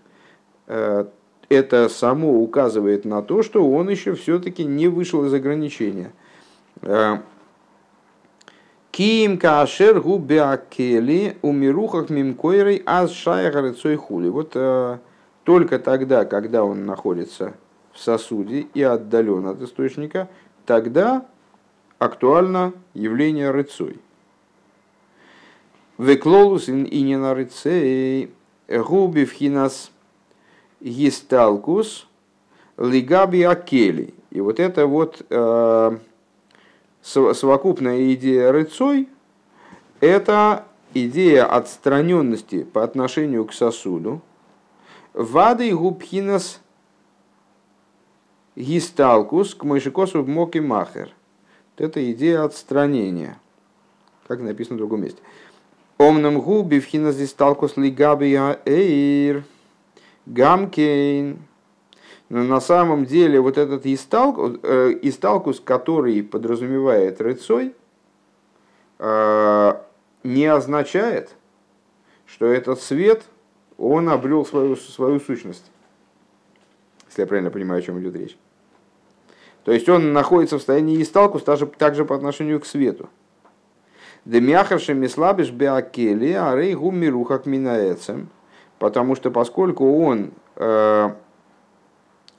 [0.67, 6.13] это само указывает на то, что он еще все-таки не вышел из ограничения.
[8.93, 14.29] Ким кашер губеакели умирухах мимкойрой аз шайгарыцой хули.
[14.29, 14.99] Вот э,
[15.45, 17.55] только тогда, когда он находится
[17.93, 20.29] в сосуде и отдален от источника,
[20.67, 21.25] тогда
[21.99, 23.99] актуально явление рыцой.
[25.97, 28.31] Веклолус и не на рыцей
[28.69, 29.92] губи вхинас
[30.83, 32.07] гисталкус
[32.77, 34.15] лигаби акели.
[34.31, 35.99] И вот это вот э,
[37.03, 39.09] совокупная идея рыцой–
[40.01, 40.65] это
[40.95, 44.21] идея отстраненности по отношению к сосуду.
[45.15, 46.61] Вады губхинас
[48.57, 51.11] гисталкус к мойшикосу в моки махер.
[51.77, 53.39] Это идея отстранения,
[54.27, 55.21] как написано в другом месте.
[55.99, 59.45] Омнам губи вхинас гисталкус лигабия эйр
[60.27, 61.39] гамкейн
[62.33, 67.75] но на самом деле вот этот исталкус, э, исталкус который подразумевает рыцой,
[68.99, 69.75] э,
[70.25, 71.35] не означает,
[72.25, 73.25] что этот свет,
[73.77, 75.71] он обрел свою, свою сущность.
[77.09, 78.39] Если я правильно понимаю, о чем идет речь.
[79.65, 83.11] То есть он находится в состоянии исталкус также, также по отношению к свету.
[84.25, 88.31] Демяхарши мислабиш беакели, а рейгу мирухак минаэцем.
[88.83, 91.11] Потому что поскольку он э,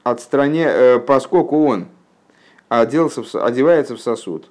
[0.03, 0.71] отстраня...
[0.73, 1.85] Э, поскольку он
[2.67, 3.35] оделся в...
[3.35, 4.49] одевается в сосуд,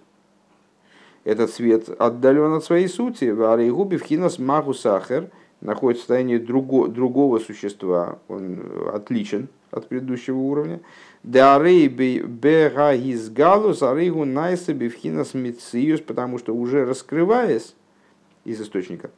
[1.24, 5.28] этот свет отдален от своей сути, в Арейгубе в хинас магу сахар
[5.60, 6.88] находится в состоянии друго...
[6.88, 10.80] другого существа, он отличен от предыдущего уровня.
[11.22, 17.74] Берагизгалус арейгу найса бифхинас мициюс, потому что уже раскрываясь
[18.44, 19.10] из источника,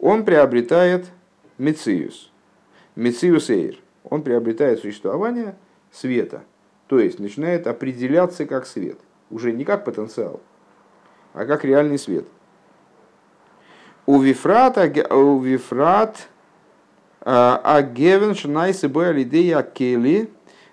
[0.00, 1.06] он приобретает
[1.58, 2.30] мициюс,
[2.96, 5.54] мициюс эйр он приобретает существование
[5.90, 6.42] света,
[6.86, 8.98] то есть начинает определяться как свет,
[9.30, 10.40] уже не как потенциал,
[11.34, 12.26] а как реальный свет.
[14.04, 16.28] У Вифрата, у Вифрат,
[17.24, 20.28] а Гевен Шнайсы Алидея Кели,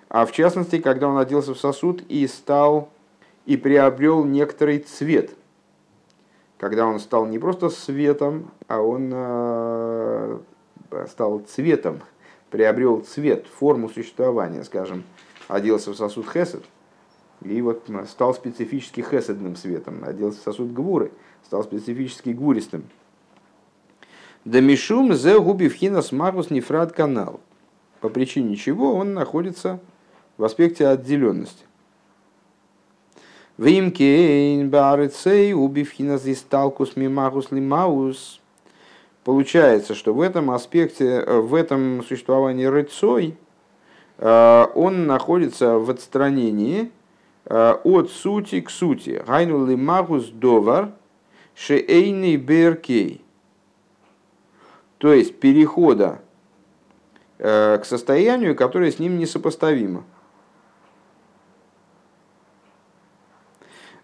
[0.08, 2.90] а в частности, когда он оделся в сосуд и стал
[3.46, 5.30] и приобрел некоторый цвет.
[6.58, 10.42] Когда он стал не просто светом, а он а,
[11.08, 12.00] стал цветом,
[12.50, 15.04] приобрел цвет, форму существования, скажем,
[15.48, 16.64] оделся в сосуд хесед,
[17.42, 21.10] и вот стал специфически хеседным светом, оделся в сосуд гвуры,
[21.44, 22.84] стал специфически гвуристым.
[24.44, 27.40] Дамишум зе губивхина смагус нефрат канал.
[28.00, 29.80] По причине чего он находится
[30.38, 31.64] в аспекте отделенности.
[33.58, 38.39] Вимкейн барыцей убивхина зисталкус мимагус лимаус
[39.24, 43.36] Получается, что в этом аспекте, э, в этом существовании рыцой,
[44.16, 46.90] э, он находится в отстранении
[47.44, 49.22] э, от сути к сути.
[49.26, 50.92] Гайну лимагус довар
[51.54, 53.22] шеэйный беркей.
[54.98, 56.20] То есть перехода
[57.38, 60.04] к состоянию, которое с ним несопоставимо.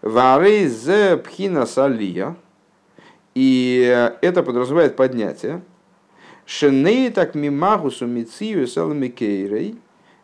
[0.01, 2.35] Вары зе пхина салия–
[3.37, 5.61] и это подразумевает поднятие.
[6.47, 9.75] Шеней так мимагусу мицию саламикейрей,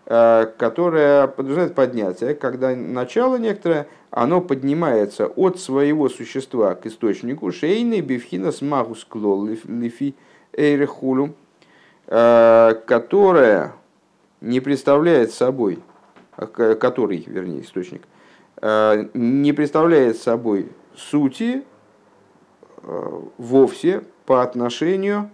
[0.08, 7.52] э, которое подразумевает поднятие, когда начало некоторое, оно поднимается от своего существа к источнику.
[7.52, 10.16] Шейный бифхина смагус клол лифи
[10.52, 11.36] эйрехулю,
[12.08, 13.74] которая
[14.42, 15.80] не представляет собой,
[16.36, 18.02] который, вернее, источник,
[18.62, 21.64] не представляет собой сути
[22.84, 25.32] вовсе по отношению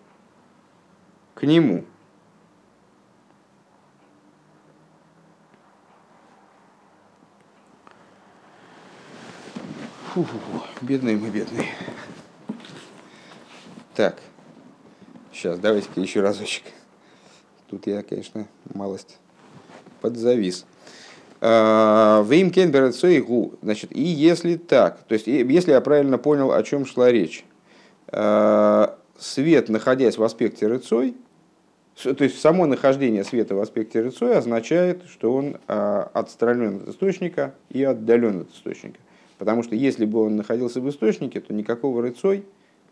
[1.36, 1.86] к нему.
[10.14, 10.62] Фу -фу -фу.
[10.82, 11.68] Бедные мы, бедные.
[13.96, 14.18] Так,
[15.32, 16.64] сейчас давайте-ка еще разочек.
[17.68, 19.20] Тут я, конечно, малость
[20.02, 20.66] подзавис.
[21.42, 22.52] А, Вим
[23.26, 23.54] гу.
[23.62, 27.46] Значит, и если так, то есть, если я правильно понял, о чем шла речь,
[28.08, 31.16] а, свет, находясь в аспекте рыцой,
[32.02, 37.54] то есть само нахождение света в аспекте рыцой означает, что он а, отстранен от источника
[37.70, 39.00] и отдален от источника.
[39.38, 42.44] Потому что если бы он находился в источнике, то никакого рыцой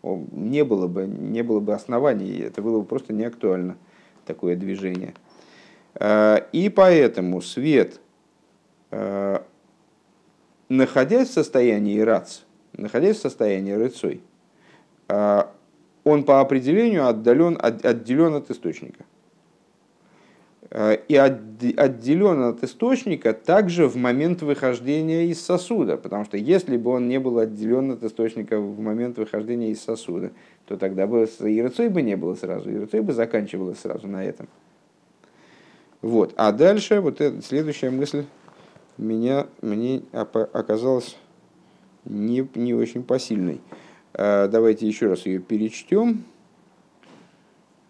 [0.02, 3.76] не было бы, не было бы оснований, это было бы просто не актуально,
[4.24, 5.12] такое движение.
[6.00, 8.00] И поэтому свет,
[10.68, 12.40] находясь в состоянии рац,
[12.76, 14.20] находясь в состоянии рыцой,
[15.08, 15.42] э,
[16.04, 19.04] он по определению отдален, отделен от источника.
[20.70, 25.96] Э, и отделен от источника также в момент выхождения из сосуда.
[25.96, 30.30] Потому что если бы он не был отделен от источника в момент выхождения из сосуда,
[30.66, 34.48] то тогда бы и бы не было сразу, и бы заканчивалась сразу на этом.
[36.02, 36.32] Вот.
[36.36, 38.24] А дальше вот эта следующая мысль
[38.98, 41.16] меня, мне оказалось
[42.04, 43.60] не, не очень посильной.
[44.14, 46.24] А, давайте еще раз ее перечтем.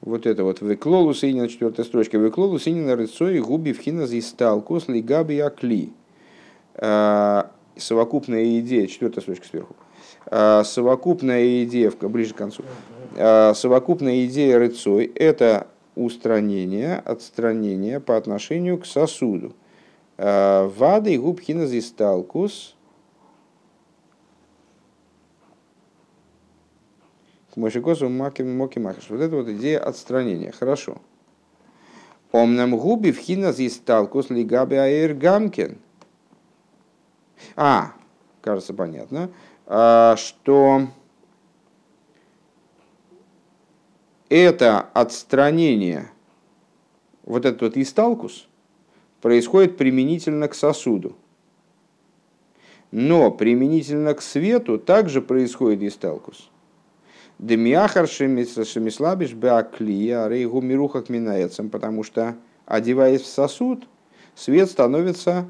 [0.00, 2.18] Вот это вот Веклолу Синина, четвертая строчка.
[2.18, 5.90] Веклолу Синина рыцой губи вхина зисталкус лигаби акли.
[6.74, 9.74] А, совокупная идея, четвертая строчка сверху.
[10.26, 12.62] А, совокупная идея, ближе к концу.
[13.16, 15.66] Совокупная идея рыцой– это
[15.96, 19.54] устранение, отстранение по отношению к сосуду.
[20.18, 22.74] Вады и губхина зисталкус.
[27.54, 29.10] Мошикосу маки моки махаш.
[29.10, 30.52] Вот это вот идея отстранения.
[30.52, 30.98] Хорошо.
[32.30, 35.78] Омнам губи вхина зисталкус лигаби аэр гамкен.
[37.56, 37.92] А,
[38.42, 39.30] кажется, понятно,
[39.66, 40.88] а, что
[44.28, 46.10] это отстранение,
[47.24, 48.47] вот этот вот исталкус,
[49.20, 51.16] происходит применительно к сосуду.
[52.90, 56.50] Но применительно к свету также происходит исталкус.
[57.38, 63.86] Демиахар шемислабиш беаклия рейгу мирухак минаецем, потому что, одеваясь в сосуд,
[64.34, 65.46] свет становится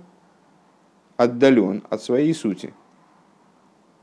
[1.16, 2.74] отдален от своей сути.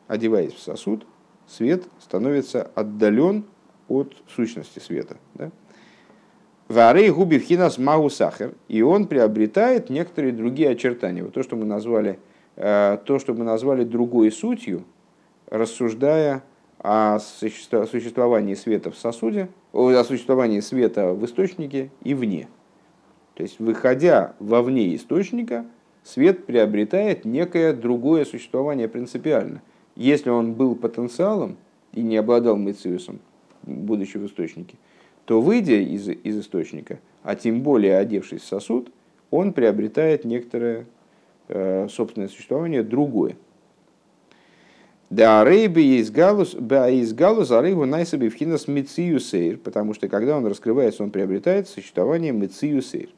[0.08, 1.06] Одеваясь в сосуд,
[1.48, 3.46] свет становится отдален
[3.88, 5.18] от сущности света.
[5.36, 5.52] Да?
[6.68, 8.54] Варей губи хинас магу сахар.
[8.68, 11.24] И он приобретает некоторые другие очертания.
[11.24, 12.20] Вот то, что мы назвали,
[12.56, 14.84] э, то, что мы назвали другой сутью,
[15.50, 16.44] рассуждая
[16.80, 22.48] о существовании света в сосуде, о существовании света в источнике и вне.
[23.36, 25.66] То есть, выходя вовне источника,
[26.04, 29.62] свет приобретает некое другое существование принципиально.
[29.96, 31.58] Если он был потенциалом
[31.94, 33.20] и не обладал мециусом,
[33.64, 34.78] будучи в источнике,
[35.26, 38.92] то выйдя из, из источника, а тем более одевшись в сосуд,
[39.32, 40.86] он приобретает некоторое
[41.48, 43.36] э, собственное существование другое.
[45.10, 50.38] Да, рейби есть галус, ба галус, а рейбу найсаби вхинас мецию сейр, потому что когда
[50.38, 53.10] он раскрывается, он приобретает существование мецию сейр.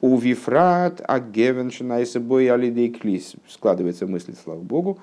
[0.00, 4.98] У вифрат агевенш найсабой алидей клис, складывается мысль, слава богу,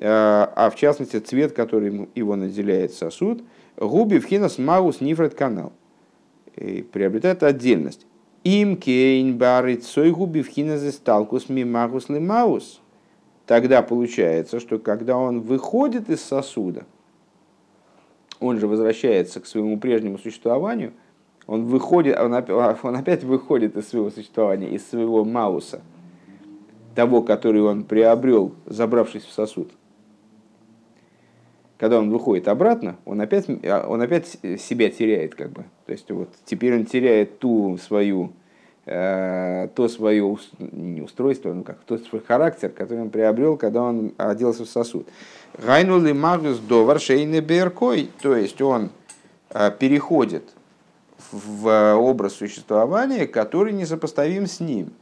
[0.00, 3.44] э, а в частности цвет, который его наделяет сосуд–
[3.80, 5.72] Губи в хинас маус нифред канал.
[6.54, 8.06] Приобретает отдельность.
[8.44, 12.80] Им кейн барит сой губи в хинас сталкус мимагус маус.
[13.46, 16.84] Тогда получается, что когда он выходит из сосуда,
[18.38, 20.92] он же возвращается к своему прежнему существованию,
[21.46, 22.34] он выходит, он
[22.82, 25.80] он опять выходит из своего существования, из своего мауса,
[26.94, 29.70] того, который он приобрел, забравшись в сосуд
[31.80, 34.26] когда он выходит обратно, он опять, а, он опять
[34.58, 35.64] себя теряет, как бы.
[35.86, 38.34] То есть вот теперь он теряет ту свою,
[38.84, 44.12] э, то свое не устройство, ну как, тот свой характер, который он приобрел, когда он
[44.18, 45.08] оделся в сосуд.
[45.56, 48.90] Гайнули магус до варшейны беркой, то есть он
[49.48, 50.44] э, переходит
[51.32, 54.92] в образ существования, который несопоставим с ним.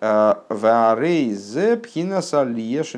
[0.00, 2.94] Варейзе пхинас алиеш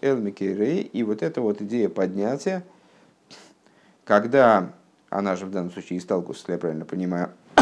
[0.00, 0.82] элмикерей.
[0.82, 2.64] И вот эта вот идея поднятия,
[4.04, 4.72] когда
[5.08, 7.30] она же в данном случае Исталкус, если я правильно понимаю,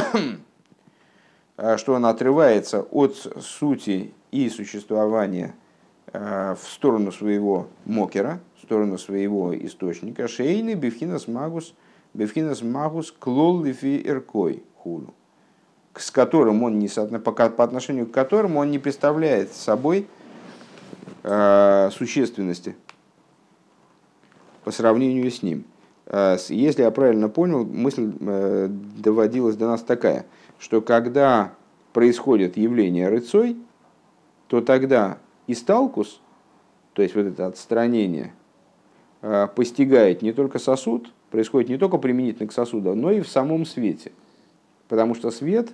[1.76, 5.54] что она отрывается от сути и существования
[6.12, 11.74] в сторону своего мокера, в сторону своего источника, шейны бифхинас магус,
[12.14, 15.14] бифхинас магус клол лифи иркой хулу,
[16.00, 20.06] с которым он не по, отношению к которому он не представляет собой
[21.22, 22.76] э, существенности
[24.64, 25.64] по сравнению с ним.
[26.06, 30.26] Э, если я правильно понял, мысль э, доводилась до нас такая,
[30.58, 31.52] что когда
[31.92, 33.56] происходит явление рыцой,
[34.46, 36.20] то тогда исталкус,
[36.92, 38.32] то есть вот это отстранение,
[39.56, 44.12] постигает не только сосуд, происходит не только применительно к сосуду, но и в самом свете.
[44.86, 45.70] Потому что свет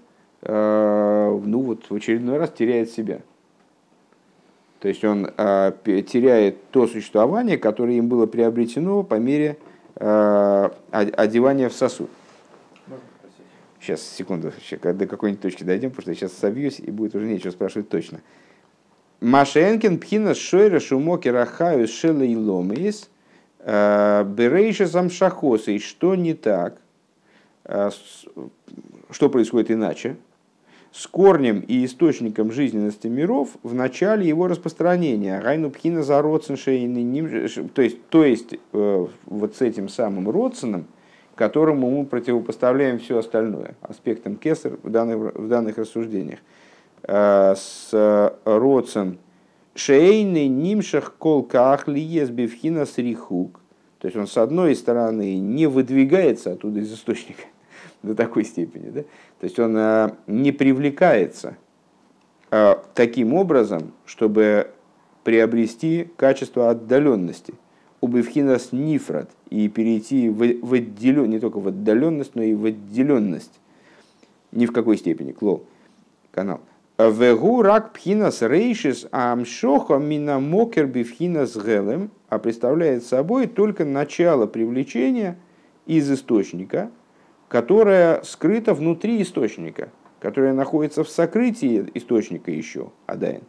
[0.47, 3.21] ну вот, в очередной раз теряет себя.
[4.81, 9.57] То есть он теряет то существование, которое им было приобретено по мере
[9.97, 12.11] одевания в сосуд.
[13.81, 17.51] Сейчас, секунду, до какой-нибудь точки дойдем, потому что я сейчас собьюсь, и будет уже нечего
[17.51, 18.21] спрашивать точно.
[19.21, 23.09] Машенкин пхина шойра шумоки рахаю шела и ломис
[23.61, 25.71] э, берейша замшахоса.
[25.71, 26.79] И что не так?
[27.65, 27.91] Э,
[29.11, 30.17] что происходит иначе?
[30.95, 35.41] С корнем и источником жизненности миров в начале его распространения.
[35.41, 40.87] Гайну пхина за то есть, то есть э, вот с этим самым родственным,
[41.35, 46.39] которому мы противопоставляем все остальное, аспектом кесар в данных, в данных рассуждениях.
[47.03, 49.19] Э, с родцем
[49.75, 53.61] шейный нимшах колках лиес бифхина срихук.
[53.99, 57.43] То есть он с одной стороны не выдвигается оттуда из источника
[58.05, 59.01] до такой степени, да?
[59.45, 61.59] То есть он э, не привлекается
[62.51, 64.71] э, таким образом, чтобы
[65.23, 67.53] приобрести качество отдаленности
[68.01, 73.61] убывхинас нифрат и перейти в, в отделен, не только в отдаленность, но и в отделенность.
[74.51, 75.33] Ни в какой степени.
[75.33, 75.67] Клол.
[76.31, 76.63] Канал.
[76.97, 85.37] Вегу рак пхинас рейшис амшоха мина мокер бифхинас гелем, а представляет собой только начало привлечения
[85.85, 86.91] из источника,
[87.55, 93.43] которое скрыто внутри источника, которое находится в сокрытии источника еще, Адайн.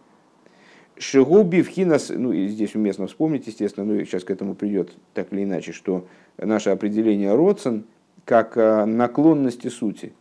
[0.96, 1.76] Шигуби в
[2.10, 5.72] ну и здесь уместно вспомнить, естественно, ну и сейчас к этому придет так или иначе,
[5.72, 6.06] что
[6.38, 7.86] наше определение родсен
[8.26, 10.14] как э, наклонности сути.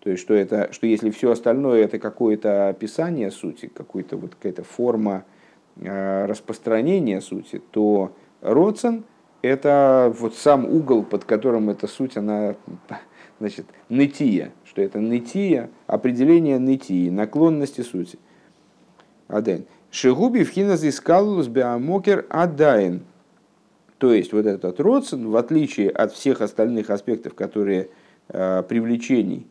[0.00, 4.62] То есть, что, это, что если все остальное это какое-то описание сути, какая-то вот какая-то
[4.62, 5.24] форма
[5.76, 9.04] э, распространения сути, то родсен
[9.42, 12.56] это вот сам угол, под которым эта суть, она,
[13.42, 18.18] значит, нытия, что это нытия, определение нытии, наклонности сути.
[19.26, 19.64] Аден.
[19.90, 23.02] Шигуби в хиназ искалус беамокер адайн.
[23.98, 27.88] То есть вот этот родствен, в отличие от всех остальных аспектов, которые
[28.28, 29.48] э, привлечений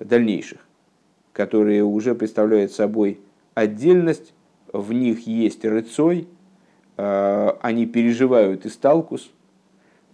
[0.00, 0.60] дальнейших,
[1.34, 3.20] которые уже представляют собой
[3.54, 4.32] отдельность,
[4.72, 6.26] в них есть рыцой,
[6.96, 9.35] э, они переживают исталкус, э,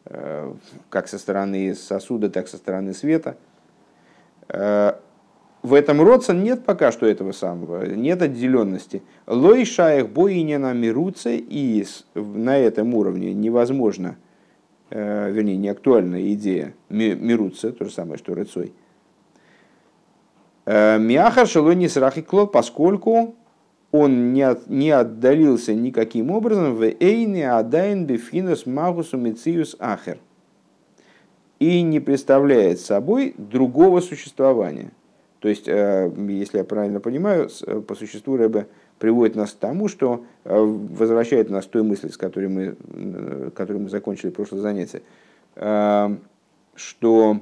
[0.04, 3.36] как со стороны сосуда, так со стороны света.
[4.48, 4.94] Э,
[5.62, 9.02] в этом родствен нет пока что этого самого, нет отделенности.
[9.26, 14.16] Лой шаях боинена мируце, и на этом уровне невозможно,
[14.90, 18.72] э, вернее, не актуальная идея мируце, то же самое, что рыцой.
[20.66, 23.36] Э, Мяхар шелони срахи клол, поскольку
[23.92, 30.18] он не, от, не отдалился никаким образом в эйне адайн бифинус магусу мициус ахер
[31.60, 34.90] и не представляет собой другого существования–
[35.42, 38.68] то есть, э, если я правильно понимаю, э, по существу Рэбе
[39.00, 43.78] приводит нас к тому, что э, возвращает нас к той мысли, с которой мы, которой
[43.78, 45.02] мы закончили прошлое занятие,
[46.76, 47.40] что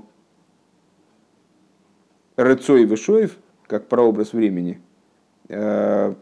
[2.37, 3.37] Рыцой Вышоев,
[3.67, 4.81] как прообраз времени,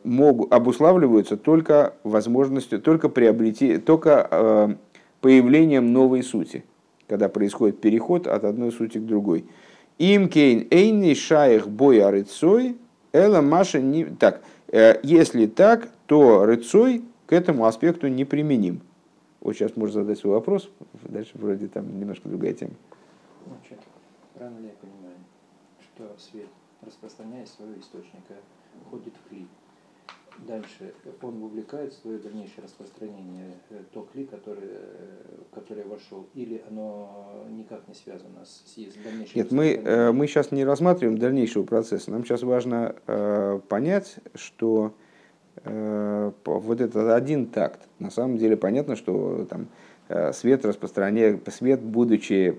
[0.05, 4.79] могут, обуславливаются только возможностью, только приобрети, только
[5.21, 6.65] появлением новой сути,
[7.09, 9.45] когда происходит переход от одной сути к другой.
[9.99, 12.77] Им кейн эйни шаих боя рыцой,
[13.13, 14.05] эла маша не...
[14.05, 18.81] Так, э, если так, то рыцой к этому аспекту не применим.
[19.41, 20.71] Вот сейчас можно задать свой вопрос,
[21.03, 22.73] дальше вроде там немножко другая тема.
[23.47, 23.85] Значит,
[24.35, 25.17] правильно ли я понимаю,
[25.83, 26.49] что свет,
[26.87, 28.35] распространяя своего источника,
[28.87, 29.49] входит в клип?
[30.47, 36.63] Дальше он вовлекает в свое дальнейшее распространение э, то кли, который, э, который вошел, или
[36.69, 41.65] оно никак не связано с, с дальнейшим Нет, мы, э, мы сейчас не рассматриваем дальнейшего
[41.65, 42.11] процесса.
[42.11, 44.95] Нам сейчас важно э, понять, что
[45.65, 49.67] э, вот этот один такт, на самом деле понятно, что там
[50.33, 52.59] свет распространяет, свет, будучи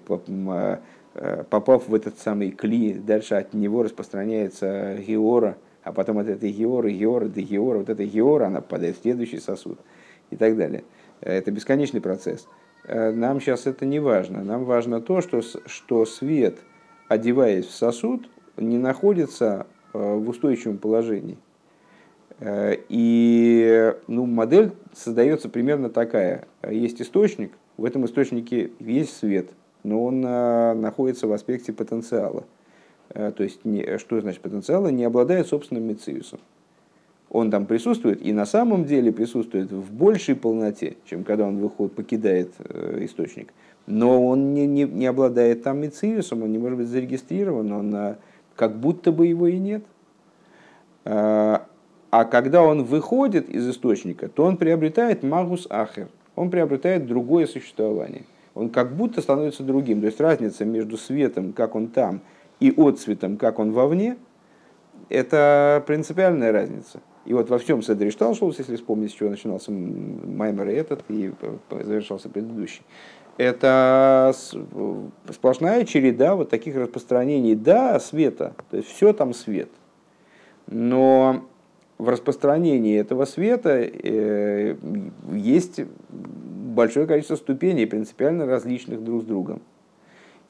[1.50, 6.92] попав в этот самый кли, дальше от него распространяется геора, а потом от этой георы,
[6.92, 9.80] геора до геора, вот эта геора, она попадает в следующий сосуд
[10.30, 10.84] и так далее.
[11.22, 12.48] Это бесконечный процесс.
[12.88, 14.44] Нам сейчас это не важно.
[14.44, 16.60] Нам важно то, что, что свет,
[17.08, 21.38] одеваясь в сосуд, не находится в устойчивом положении.
[22.42, 26.48] И ну, модель создается примерно такая.
[26.70, 29.50] Есть источник, в этом источнике есть свет,
[29.84, 32.46] но он находится в аспекте потенциала.
[33.10, 34.90] А, то есть, не, что значит потенциала?
[34.90, 36.40] Не обладает собственным мециусом.
[37.30, 41.94] Он там присутствует и на самом деле присутствует в большей полноте, чем когда он выходит,
[41.94, 43.54] покидает э, источник.
[43.86, 48.18] Но он не, не, не обладает там мециусом, он не может быть зарегистрирован, он а,
[48.56, 49.84] как будто бы его и нет.
[52.12, 58.24] А когда он выходит из источника, то он приобретает магус ахер, он приобретает другое существование.
[58.56, 60.02] Он как будто становится другим.
[60.02, 62.22] То есть разница между светом, как он там,
[62.60, 64.18] и отцветом, как он вовне,
[65.10, 67.02] это принципиальная разница.
[67.26, 71.32] И вот во всем Седри Шталшулс, если вспомнить, с чего начинался Маймер и этот, и
[71.70, 72.82] завершался предыдущий,
[73.38, 74.34] это
[75.32, 79.70] сплошная череда вот таких распространений, да, света, то есть все там свет.
[80.68, 81.46] Но
[81.98, 84.76] в распространении этого света э,
[85.32, 89.62] есть большое количество ступеней, принципиально различных друг с другом.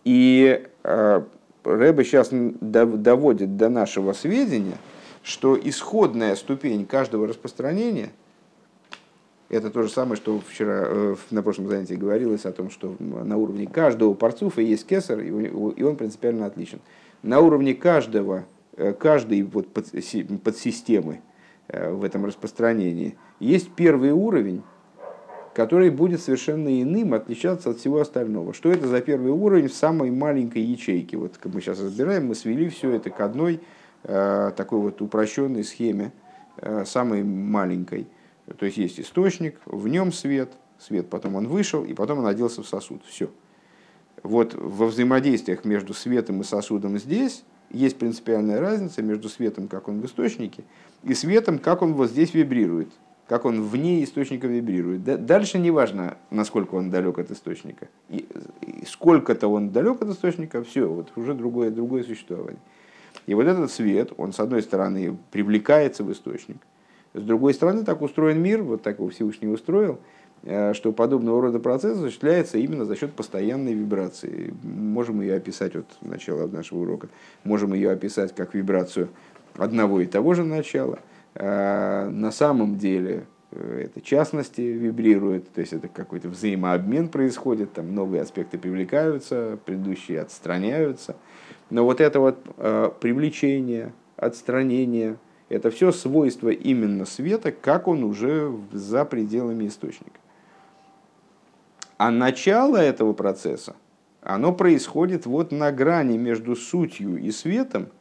[0.03, 1.21] И э,
[1.63, 4.77] Рэбе сейчас доводит до нашего сведения,
[5.23, 8.11] что исходная ступень каждого распространения,
[9.49, 13.37] это то же самое, что вчера э, на прошлом занятии говорилось о том, что на
[13.37, 16.79] уровне каждого парцуфа есть кесар, и он принципиально отличен.
[17.23, 18.45] На уровне каждого,
[18.99, 21.21] каждой вот подсистемы
[21.71, 23.15] Э, в этом распространении.
[23.39, 24.63] Есть первый уровень,
[25.53, 28.53] который будет совершенно иным, отличаться от всего остального.
[28.53, 31.17] Что это за первый уровень в самой маленькой ячейке?
[31.17, 33.61] Вот как мы сейчас разбираем, мы свели все это к одной
[34.03, 36.11] э, такой вот упрощенной схеме,
[36.57, 38.07] э, самой маленькой.
[38.57, 42.63] То есть есть источник, в нем свет, свет потом он вышел, и потом он оделся
[42.63, 43.03] в сосуд.
[43.05, 43.29] Все.
[44.23, 50.01] Вот во взаимодействиях между светом и сосудом здесь есть принципиальная разница между светом, как он
[50.01, 50.63] в источнике,
[51.03, 52.89] и светом, как он вот здесь вибрирует,
[53.29, 55.03] как он вне источника вибрирует.
[55.03, 57.87] Дальше не важно, насколько он далек от источника.
[58.09, 58.27] И,
[58.87, 62.59] сколько-то он далек от источника, все, вот уже другое, другое существование.
[63.27, 66.57] И вот этот свет, он с одной стороны привлекается в источник,
[67.13, 69.99] с другой стороны так устроен мир, вот так его Всевышний устроил,
[70.41, 74.55] э, что подобного рода процесс осуществляется именно за счет постоянной вибрации.
[74.63, 77.09] Можем ее описать, вот начало нашего урока,
[77.43, 79.09] можем ее описать как вибрацию
[79.55, 80.97] одного и того же начала.
[81.41, 87.95] А, на самом деле э, это частности вибрирует, то есть это какой-то взаимообмен происходит, там
[87.95, 91.15] новые аспекты привлекаются, предыдущие отстраняются.
[91.69, 95.17] Но вот это вот э, привлечение, отстранение,
[95.47, 100.19] это все свойства именно света, как он уже за пределами источника.
[101.97, 103.77] А начало этого процесса,
[104.21, 107.87] оно происходит вот на грани между сутью и светом–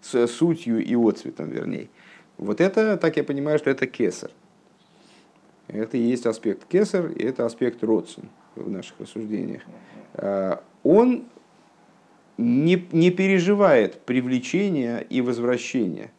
[0.00, 1.88] с сутью и отцветом, вернее.
[2.40, 4.30] Вот это, так я понимаю, что это кесар.
[5.68, 9.62] Это и есть аспект кесар, и это аспект родсен в наших рассуждениях.
[10.14, 11.26] А, он
[12.38, 16.12] не, не переживает привлечения и возвращения.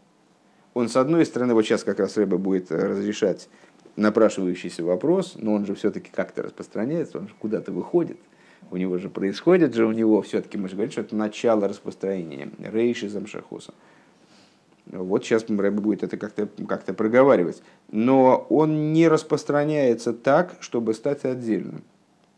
[0.75, 3.49] Он, с одной стороны, вот сейчас как раз Рэба будет разрешать
[3.95, 8.17] напрашивающийся вопрос, но он же все-таки как-то распространяется, он же куда-то выходит–
[8.69, 12.49] у него же происходит же у него, все-таки мы же говорим, что это начало распространения,
[12.59, 13.73] рейши замшахуса.
[14.91, 17.63] Вот сейчас Рэбе будет это как-то как проговаривать.
[17.91, 21.83] Но он не распространяется так, чтобы стать отдельным.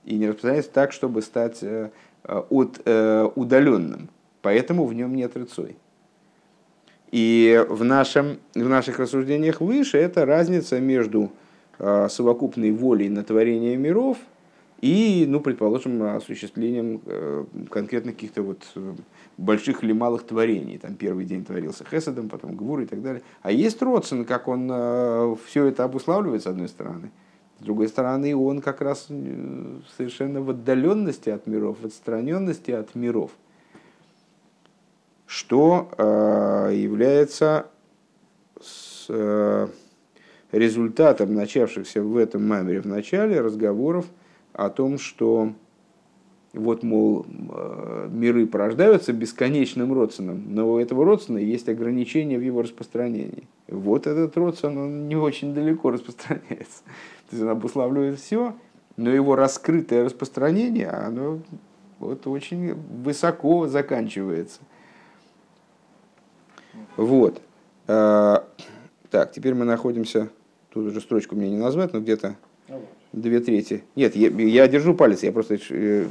[0.05, 1.89] И не распространяется так, чтобы стать э,
[2.23, 4.09] от, э, удаленным.
[4.41, 5.77] Поэтому в нем нет рыцой.
[7.11, 11.31] И в, нашем, в наших рассуждениях выше это разница между
[11.79, 14.17] э, совокупной волей на творение миров–
[14.83, 18.95] и, ну, предположим, осуществлением э, конкретных каких-то вот э,
[19.37, 20.77] больших или малых творений.
[20.77, 23.21] Там первый день творился Хесадом, потом Гвур и так далее.
[23.43, 27.11] А есть Родсен, как он э, все это обуславливает с одной стороны.
[27.61, 29.07] С другой стороны, он как раз
[29.95, 33.31] совершенно в отдаленности от миров, в отстраненности от миров.
[35.27, 35.87] Что
[36.73, 37.67] является
[38.59, 39.69] с,
[40.51, 44.07] результатом начавшихся в этом мамере в начале разговоров–
[44.53, 45.53] о том, что
[46.53, 52.61] вот, мол, э, миры порождаются бесконечным родственным, но у этого родствена есть ограничения в его
[52.61, 53.47] распространении.
[53.67, 56.83] Вот этот родствен, он не очень далеко распространяется.
[57.29, 58.55] То есть он обуславливает все,
[58.97, 61.39] но его раскрытое распространение, оно
[61.97, 64.59] вот очень высоко заканчивается.
[66.97, 67.41] Вот.
[67.87, 68.47] А,
[69.09, 70.29] так, теперь мы находимся,
[70.69, 72.35] тут уже строчку мне не назвать, но где-то
[73.13, 73.83] две трети.
[73.95, 76.05] Нет, я, я держу палец, я просто, э,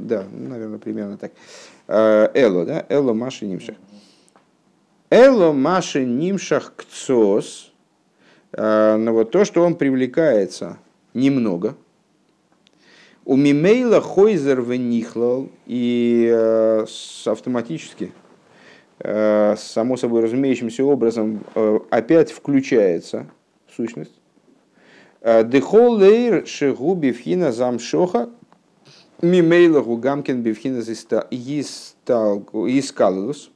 [0.00, 1.32] да, наверное, примерно так.
[1.88, 3.74] Эло, да, эло маши нимшах.
[5.10, 7.72] Эло маши нимшах кцос,
[8.52, 10.78] а, но вот то, что он привлекается
[11.12, 11.74] немного,
[13.24, 16.86] у мимейла хойзер венихлал и э,
[17.26, 18.12] автоматически,
[18.98, 23.26] э, само собой разумеющимся образом, э, опять включается
[23.76, 24.21] сущность.
[25.22, 28.28] Дехол лейр шегу бифхина замшоха
[29.22, 30.80] мимейла гугамкин бифхина
[32.68, 33.50] искалус.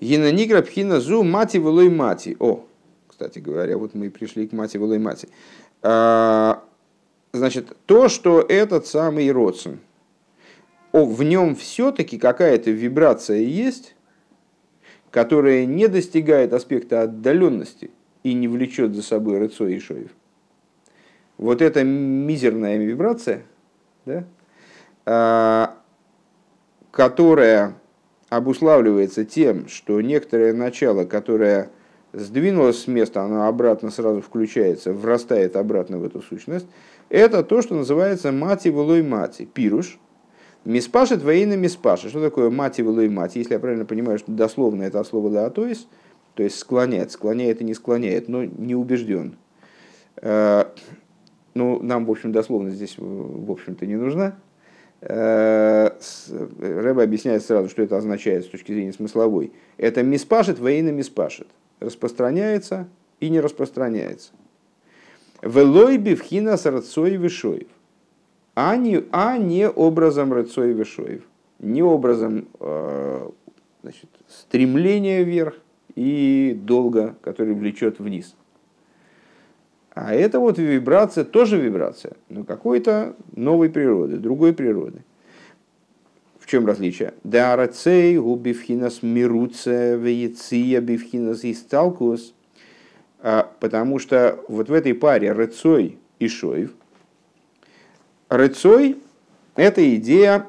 [0.00, 2.36] Гинанигра пхина зу мати вылой мати.
[2.38, 2.64] О,
[3.08, 5.28] кстати говоря, вот мы пришли к мати вылой мати.
[7.32, 9.80] Значит, то, что этот самый Родсон,
[10.92, 13.96] в нем все-таки какая-то вибрация есть,
[15.10, 17.90] которая не достигает аспекта отдаленности
[18.30, 20.10] и не влечет за собой Рыцо и Шоев.
[21.38, 23.42] Вот эта мизерная вибрация,
[24.04, 24.24] да,
[25.06, 25.76] а,
[26.90, 27.74] которая
[28.28, 31.70] обуславливается тем, что некоторое начало, которое
[32.12, 36.66] сдвинулось с места, оно обратно сразу включается, врастает обратно в эту сущность,
[37.08, 39.98] это то, что называется мати вылой мати, пируш.
[40.64, 42.10] Миспашет воина миспашет.
[42.10, 43.38] Что такое мати вылой мати?
[43.38, 45.88] Если я правильно понимаю, что дословно это слово лаатоис, то есть
[46.48, 49.36] склоняет, склоняет и не склоняет, но не убежден.
[50.16, 50.64] Э,
[51.54, 54.36] ну, нам, в общем, дословно здесь, в общем-то, не нужна.
[55.00, 55.90] Э,
[56.60, 59.52] Рэба объясняет сразу, что это означает с точки зрения смысловой.
[59.76, 61.48] Это миспашет, воина миспашет.
[61.80, 62.88] Распространяется
[63.20, 64.32] и не распространяется.
[65.42, 67.68] Велой бифхина с рацой вишоев.
[68.54, 71.22] А не, а не образом рацой вишоев.
[71.60, 73.30] Не образом э,
[73.82, 75.54] значит, стремления вверх
[75.98, 78.34] и долга, который влечет вниз.
[79.94, 85.02] А это вот вибрация, тоже вибрация, но какой-то новой природы, другой природы.
[86.38, 87.14] В чем различие?
[87.24, 92.34] Дарацей губивхинас мируце веяция бивхинас исталкус–
[93.20, 96.70] а, потому что вот в этой паре Рыцой и Шоев,
[98.28, 98.96] Рыцой–
[99.56, 100.46] это идея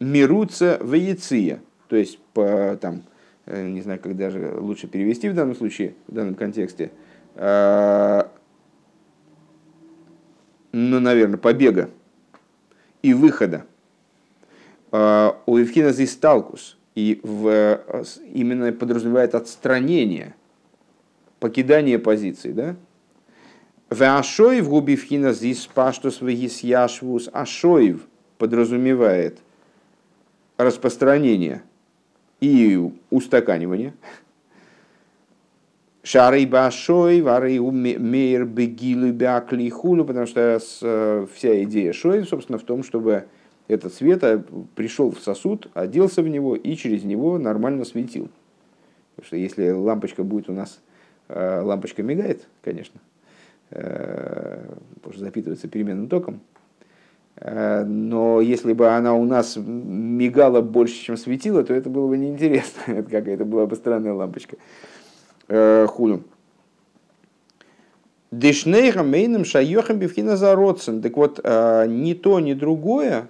[0.00, 3.02] мируца в яция, то есть по, там,
[3.46, 6.92] не знаю, как даже лучше перевести в данном случае, в данном контексте,
[7.34, 8.30] а,
[10.72, 11.90] ну, наверное, побега
[13.02, 13.66] и выхода.
[14.92, 20.34] А, у Евхина здесь талкус, и в, э, именно подразумевает отстранение–
[21.44, 22.74] покидание позиции, да?
[23.90, 27.28] Веашоев губивхина здесь паштус вегисяшвус.
[27.34, 28.00] Ашоев
[28.38, 29.40] подразумевает
[30.56, 31.62] распространение
[32.40, 33.94] и устаканивание.
[36.02, 42.62] Шарей башой, варей мейр бегилу бякли хулу, потому что э, вся идея шоев, собственно, в
[42.62, 43.24] том, чтобы
[43.68, 44.42] этот свет э,
[44.74, 48.28] пришел в сосуд, оделся в него и через него нормально светил.
[49.16, 50.80] Потому что если лампочка будет у нас
[51.28, 53.00] Э, лампочка мигает, конечно,
[53.70, 56.40] потому что запитывается переменным током.
[57.36, 62.16] Э, но если бы она у нас мигала больше, чем светила, то это было бы
[62.16, 62.80] неинтересно.
[62.92, 64.56] Это какая-то была бы странная лампочка.
[65.46, 66.22] Худу.
[68.30, 71.02] Дешнейхам мейным шайохам бифхина зародцем.
[71.02, 73.28] Так вот, ни то, ни другое,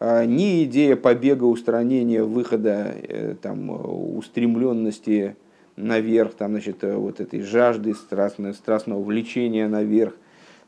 [0.00, 2.96] ни идея побега, устранения, выхода,
[3.40, 3.70] там,
[4.16, 5.36] устремленности,
[5.80, 10.14] наверх, там, значит, э, вот этой жажды, страстного, страстного влечения наверх,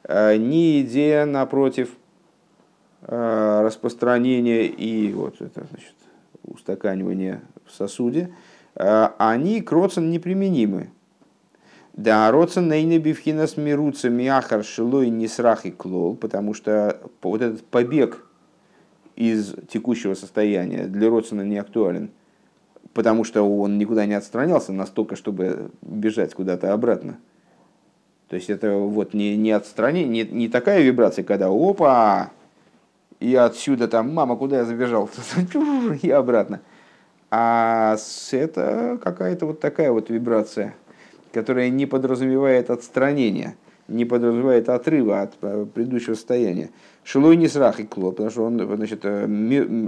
[0.05, 1.91] э, ни идея, напротив,
[3.03, 5.95] э, распространения и вот это, значит,
[6.45, 8.35] устаканивания в сосуде,
[8.75, 10.91] они к Роцен неприменимы.
[11.93, 18.25] Да, Роцен нейне бифхина смирутся миахар шилой нисрах и клол, потому что вот этот побег
[19.15, 22.11] из текущего состояния для Роцена не актуален–
[22.95, 27.19] потому что он никуда не отстранялся настолько, чтобы бежать куда-то обратно.
[28.29, 32.31] То есть это вот не, не отстранение, не, не такая вибрация, когда опа,
[33.23, 35.09] и отсюда там, мама, куда я забежал,
[36.03, 36.61] и обратно.
[37.31, 37.97] А
[38.33, 40.75] это какая-то вот такая вот вибрация,
[41.33, 43.57] которая не подразумевает отстранение,
[43.87, 46.71] не подразумевает отрыва от э, предыдущего состояния.
[47.05, 49.27] Шилой не срах и кло, потому что он, значит, э,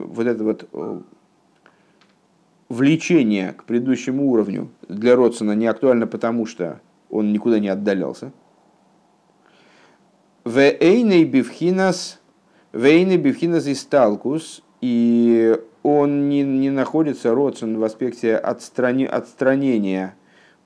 [0.06, 1.00] вот это вот э,
[2.68, 6.80] влечение к предыдущему уровню для Родсона не актуально, потому что
[7.10, 8.32] он никуда не отдалялся.
[10.44, 12.20] В эйней бифхинас
[12.74, 20.16] Вейны бифхинас исталкус, и он не, не находится родствен в аспекте отстрани, отстранения,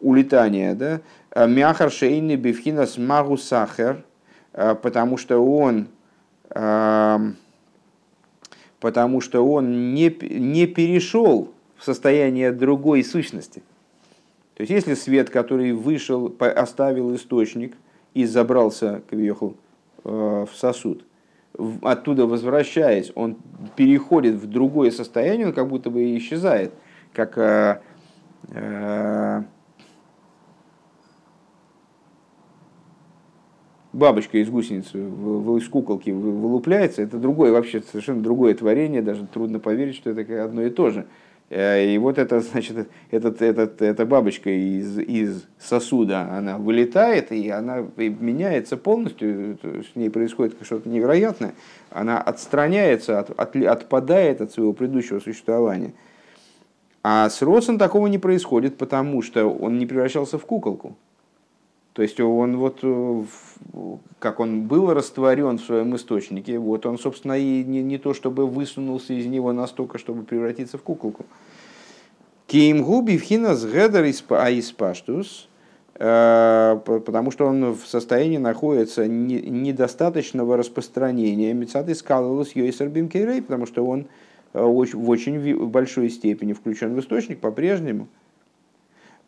[0.01, 4.05] улетания, да, а мяхар шейны бифхинас магу сахар,
[4.55, 5.89] а, потому что он
[8.81, 13.63] потому что он не, не перешел в состояние другой сущности.
[14.55, 17.77] То есть, если свет, который вышел, оставил источник
[18.15, 19.57] и забрался, кавиехал,
[20.05, 21.05] э, в сосуд,
[21.83, 23.37] оттуда возвращаясь, он
[23.77, 26.73] переходит в другое состояние, он как будто бы исчезает,
[27.13, 27.81] как э,
[28.51, 29.43] э,
[33.93, 39.97] бабочка из гусеницы, из куколки вылупляется, это другое, вообще совершенно другое творение, даже трудно поверить,
[39.97, 41.07] что это одно и то же.
[41.51, 47.49] Э, и вот это, значит, этот, этот, эта бабочка из, из сосуда, она вылетает, и
[47.49, 51.55] она меняется полностью, с ней происходит что-то невероятное,
[51.91, 55.93] она отстраняется, от, от, отпадает от своего предыдущего существования.
[57.03, 60.97] А с Росом такого не происходит, потому что он не превращался в куколку.
[61.99, 63.25] То есть он вот, э,
[64.21, 68.47] как он был растворен в своем источнике, вот он, собственно, и не, не то чтобы
[68.47, 71.27] высунулся из него настолько, чтобы превратиться в куколку.
[72.47, 75.49] Ким губи вхинас гедер аиспаштус,
[75.97, 83.85] э, потому что он в состоянии находится недостаточного распространения мецаты скалалус йойсер бимкейрей, потому что
[83.85, 84.07] он
[84.53, 88.07] э, в очень большой степени включен в источник по-прежнему–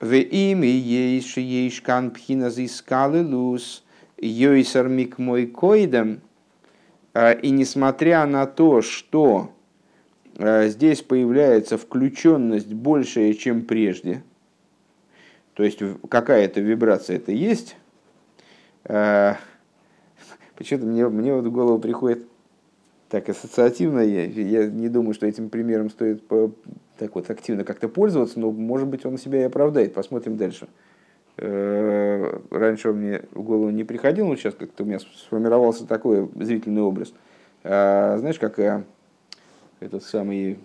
[0.01, 3.84] в имя есть есть кан пхина зискалы лус
[4.16, 6.20] йойсар мик мой койдам.
[7.12, 9.53] А, и несмотря на то, что
[10.38, 14.22] а, здесь появляется включенность большая, чем прежде,
[15.55, 17.76] то есть какая-то вибрация это есть,
[18.84, 19.36] а,
[20.57, 22.26] почему-то мне, мне вот в голову приходит
[23.11, 26.22] так ассоциативно, я, я не думаю, что этим примером стоит
[27.01, 29.94] так вот активно как-то пользоваться, но может быть он себя и оправдает.
[29.94, 30.68] Посмотрим дальше.
[31.38, 36.28] Э, раньше он мне в голову не приходил, но сейчас как-то у меня сформировался такой
[36.34, 37.14] зрительный образ.
[37.64, 38.84] А, знаешь, как э,
[39.80, 40.59] этот самый...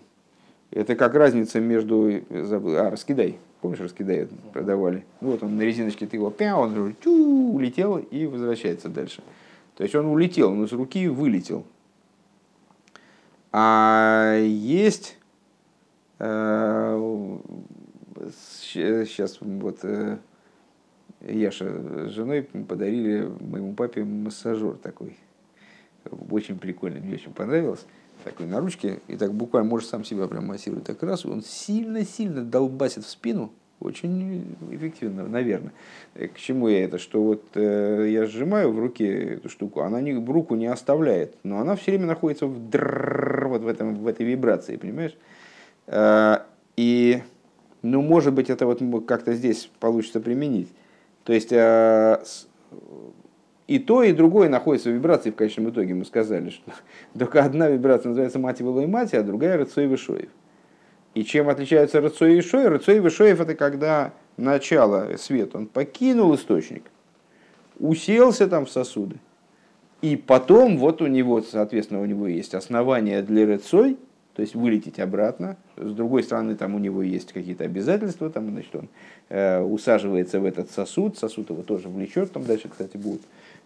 [0.72, 2.12] Это как разница между...
[2.30, 3.38] Забыл, а, раскидай.
[3.62, 5.06] Помнишь, раскидай продавали?
[5.22, 9.24] Ну, вот он на резиночке, ты его пя, он тю, улетел и возвращается дальше.
[9.78, 11.66] То есть он улетел, он из руки вылетел.
[13.54, 15.18] А есть
[18.68, 20.18] Сейчас вот э,
[21.22, 25.18] Яша с женой подарили моему папе массажер такой.
[26.30, 27.86] Очень прикольный, мне очень понравилось.
[28.24, 30.86] Такой на ручке, и так буквально может сам себя прям массировать.
[30.86, 35.74] Так раз, он сильно-сильно долбасит в спину, очень эффективно, наверное.
[36.14, 36.98] Э, к чему я это?
[36.98, 41.60] Что вот э, я сжимаю в руке эту штуку, она не, руку не оставляет, но
[41.60, 45.16] она все время находится в, дрррр, вот в, этом, в этой вибрации, понимаешь?
[45.88, 46.40] Э,
[46.78, 47.22] и,
[47.82, 50.70] ну, может быть, это вот как-то здесь получится применить.
[51.24, 52.24] То есть э,
[53.68, 55.94] и то, и другое находится в вибрации в конечном итоге.
[55.94, 56.72] Мы сказали, что
[57.18, 60.30] только одна вибрация называется мати и мати, а другая рыцой вишоев.
[61.16, 62.70] И чем отличаются рыцой и шоев?
[62.70, 66.84] Рыцой и вишоев это когда начало, свет, он покинул источник,
[67.80, 69.16] уселся там в сосуды,
[70.02, 73.98] и потом вот у него, соответственно, у него есть основания для рыцой,
[74.36, 75.56] то есть вылететь обратно.
[75.78, 78.90] С другой стороны, там у него есть какие-то обязательства, там, значит, он
[79.30, 83.22] э, усаживается в этот сосуд, сосуд его тоже влечет, там дальше, кстати, будет,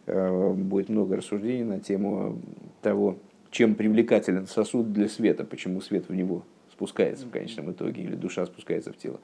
[0.05, 2.39] э, будет много рассуждений на тему
[2.84, 3.17] того,
[3.49, 8.45] чем привлекателен сосуд для света, почему свет в него спускается в конечном итоге, или душа
[8.45, 9.20] спускается в тело.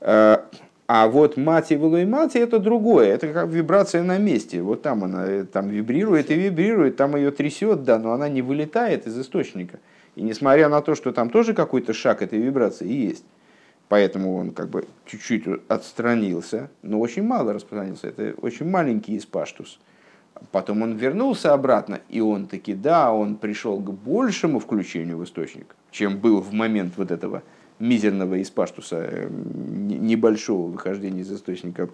[0.00, 0.38] Э,
[0.86, 4.62] а вот мати и мати это другое, это как вибрация на месте.
[4.62, 8.42] Вот там она э, там вибрирует и вибрирует, там ее трясет, да, но она не
[8.42, 9.80] вылетает из источника.
[10.18, 13.24] И несмотря на то, что там тоже какой-то шаг этой вибрации есть,
[13.88, 18.08] поэтому он как бы чуть-чуть отстранился, но очень мало распространился.
[18.08, 19.78] Это очень маленький испаштус.
[20.50, 25.76] Потом он вернулся обратно, и он таки, да, он пришел к большему включению в источник,
[25.92, 27.44] чем был в момент вот этого
[27.78, 31.88] мизерного испаштуса, э, небольшого выхождения из источника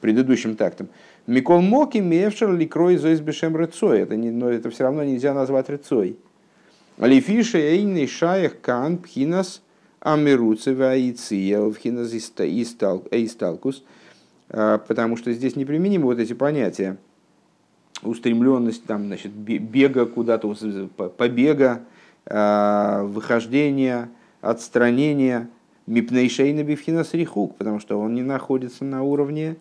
[0.00, 0.88] предыдущим тактом.
[1.26, 4.00] Микол Моки, Мевшер, Ликрой, Зоис Бешем Рыцой.
[4.00, 6.16] Это, не, но это все равно нельзя назвать Рыцой.
[6.98, 9.62] Алифиша эйный шаях кан пхинас
[10.00, 13.84] амируцева аиция пхинас исталкус,
[14.48, 16.96] а, потому что здесь неприменимы вот эти понятия.
[18.02, 20.54] Устремленность, там, значит, бега куда-то,
[21.18, 21.82] побега,
[22.24, 24.08] а, выхождения,
[24.40, 25.50] отстранения,
[25.86, 29.56] мипнейшейна бифхинас рихук, потому что он не находится на уровне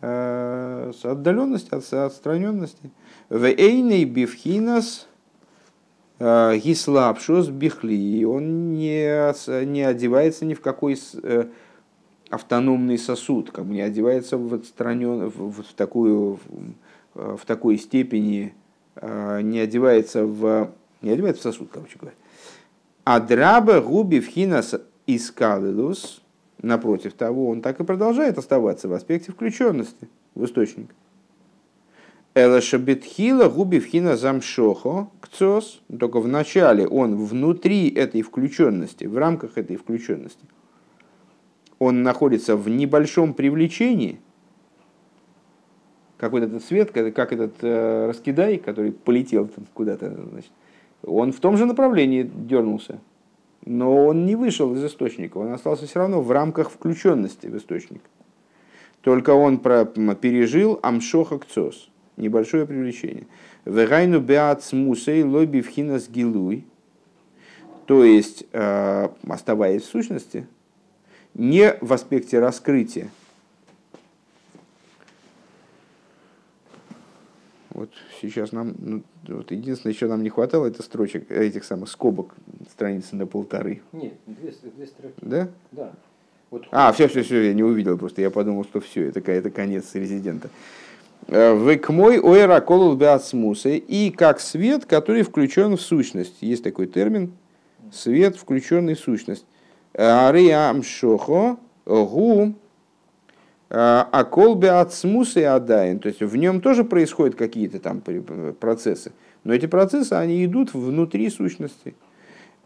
[0.00, 2.90] а, отдаленности, отстраненности.
[3.28, 5.06] В эйней бифхинас
[6.20, 11.46] Гислапшос бихли, он не, не одевается ни в какой э,
[12.30, 16.38] автономный сосуд, как бы не одевается в, отстранен, в, в, такую,
[17.14, 18.54] в, в такой степени,
[18.96, 20.70] э, не одевается в,
[21.02, 22.16] не одевается в сосуд, короче говоря.
[23.04, 24.74] А драба губи вхинас
[25.06, 26.22] искалилус,
[26.62, 30.94] напротив того, он так и продолжает оставаться в аспекте включенности в источник.
[32.36, 40.44] Элашабетхила губивхина замшохо кцос, только в начале он внутри этой включенности, в рамках этой включенности,
[41.78, 44.20] он находится в небольшом привлечении,
[46.16, 50.50] как вот этот свет, как этот э, раскидай, который полетел куда-то, значит,
[51.04, 52.98] он в том же направлении дернулся,
[53.64, 58.02] но он не вышел из источника, он остался все равно в рамках включенности в источник.
[59.02, 63.26] Только он пережил амшоха кцос– небольшое привлечение.
[63.64, 66.64] Вегайну беат смусей лоби вхинас гилуй.
[67.86, 70.46] То есть, э, оставаясь в сущности,
[71.34, 73.10] не в аспекте раскрытия.
[77.70, 77.90] Вот
[78.22, 82.32] сейчас нам, ну, вот единственное, еще нам не хватало, это строчек, этих самых скобок,
[82.70, 83.82] страницы на полторы.
[83.92, 85.14] Нет, две, две строки.
[85.20, 85.48] Да?
[85.72, 85.92] Да.
[86.50, 89.50] Вот, а, все, все, все, я не увидел просто, я подумал, что все, это, это
[89.50, 90.50] конец резидента.
[91.28, 96.36] Э, Век мой ойра колул и как свет, который включен в сущность.
[96.40, 97.32] Есть такой термин.
[97.92, 99.46] Свет, включенный в сущность.
[99.94, 101.56] Ариам шохо
[101.86, 102.54] гу
[103.70, 105.98] акол беацмусы адайн.
[105.98, 108.02] То есть в нем тоже происходят какие-то там
[108.60, 109.12] процессы.
[109.44, 111.94] Но эти процессы, они идут внутри сущности.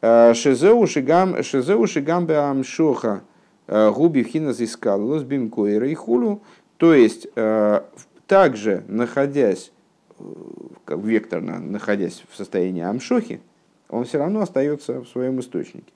[0.00, 6.42] Э, шезеу шигам, шизеу шигам э, губи вхинас искалус бинкоира и хулу.
[6.76, 7.26] То есть
[8.28, 9.72] также находясь
[10.18, 10.22] э,
[10.84, 13.40] как векторно, находясь в состоянии амшохи,
[13.88, 15.92] он все равно остается в своем источнике.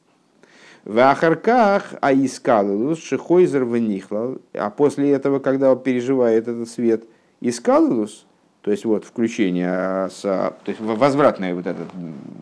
[0.84, 7.04] В Ахарках Аискалилус Шихойзер Венихлал, а после этого, когда он переживает этот свет
[7.40, 8.26] Искалилус,
[8.62, 11.86] то есть вот включение, а, то есть возвратное вот это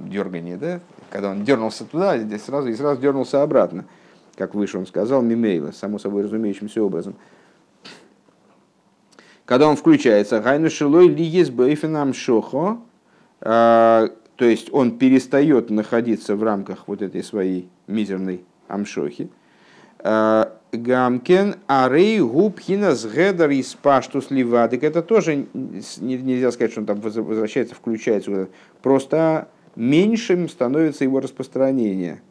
[0.06, 0.80] дергание, да,
[1.10, 3.84] когда он дернулся туда, здесь сразу и сразу дернулся обратно,
[4.36, 7.16] как выше он сказал, мимейла, само собой разумеющимся образом–
[9.50, 12.78] когда он включается, гайну шилой лиес бейфенам шохо,
[13.40, 19.28] а, то есть он перестает находиться в рамках вот этой своей мизерной амшохи.
[19.98, 24.84] А, гамкен арей губ хинас гедер из паштус ливадик.
[24.84, 28.50] Это тоже нельзя сказать, что он там возвращается, включается.
[28.82, 32.22] Просто меньшим становится его распространение.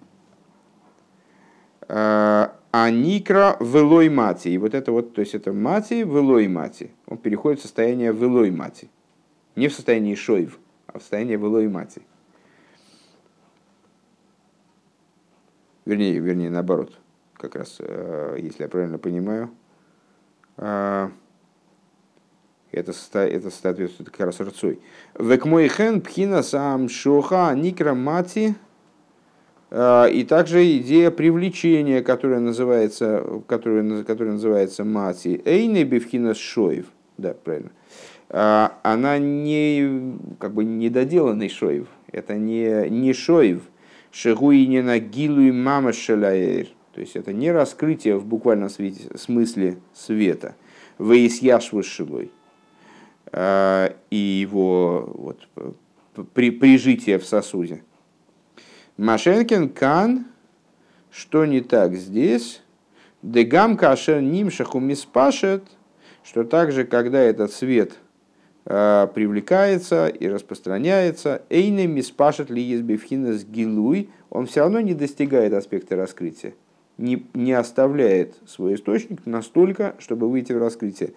[2.71, 4.49] А, никра велой мати.
[4.49, 6.91] И вот это вот, то есть это мати, велой мати.
[7.07, 8.89] Он переходит в состояние велой мати.
[9.55, 12.01] Не в состоянии шоев, а в состояние велой мати.
[15.85, 16.95] Вернее, вернее, наоборот.
[17.33, 19.49] Как раз, э, если я правильно понимаю,
[20.57, 21.09] э,
[22.71, 24.79] это, это соответствует как раз рцой.
[25.17, 28.53] Век мой хен пхина сам шоха никра мати–
[29.71, 37.71] и также идея привлечения, которая называется, которая, которая называется мати, эйны бифхина шоев, да, правильно,
[38.29, 43.61] а, она не, как бы недоделанный шоев, это не, не шоев,
[44.11, 50.55] шегуинина гилу и мама шеляэр, то есть это не раскрытие в буквальном смысле света,
[50.97, 52.31] выясяшву шилой,
[53.31, 55.47] а, и его вот,
[56.33, 57.83] при, прижитие в сосуде.
[58.99, 60.25] Машенкин кан,
[61.09, 62.61] что не так здесь?
[63.21, 65.63] Дегам кашер нимшаху миспашет,
[66.21, 67.93] что также, когда этот свет
[68.65, 75.53] э, привлекается и распространяется, эйне миспашет ли есть бифхинас гилуй, он все равно не достигает
[75.53, 76.53] аспекта раскрытия,
[76.97, 81.13] не, не оставляет свой источник настолько, чтобы выйти в раскрытие.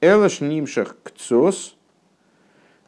[0.00, 1.76] Элаш нимшах кцос,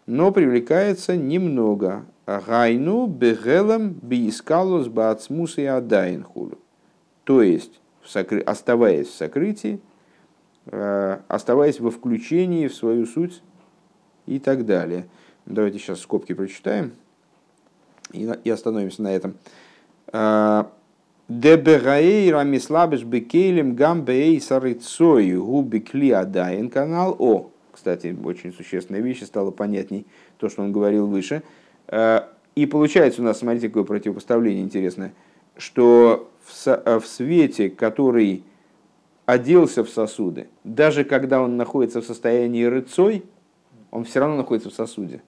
[0.07, 6.59] но привлекается немного, Гайну бегелам биискалус баацмус и адайн хулу.
[7.25, 7.81] То есть,
[8.45, 9.81] оставаясь в сокрытии,
[10.67, 13.43] э, оставаясь во включении в свою суть
[14.27, 15.07] и так далее.
[15.47, 16.93] Давайте сейчас скобки прочитаем
[18.13, 19.35] и, и остановимся на этом.
[20.13, 20.65] Э,
[21.29, 27.17] Дебегаэй рамислабеш бекейлем гамбеэй сарыцой губикли адайн канал.
[27.19, 30.07] О, кстати, очень существенная вещь, стало понятней
[30.37, 31.43] то, что он говорил выше–
[32.59, 35.13] и получается у нас, смотрите, какое противопоставление интересное,
[35.57, 38.43] что в, э, в свете, который
[39.27, 43.25] оделся в сосуды, даже когда он находится в состоянии рыцой,
[43.91, 45.23] он все равно находится в сосуде.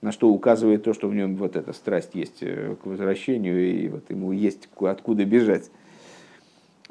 [0.00, 3.88] на что указывает то, что в нем вот эта страсть есть э, к возвращению, и
[3.88, 5.70] вот ему есть откуда бежать.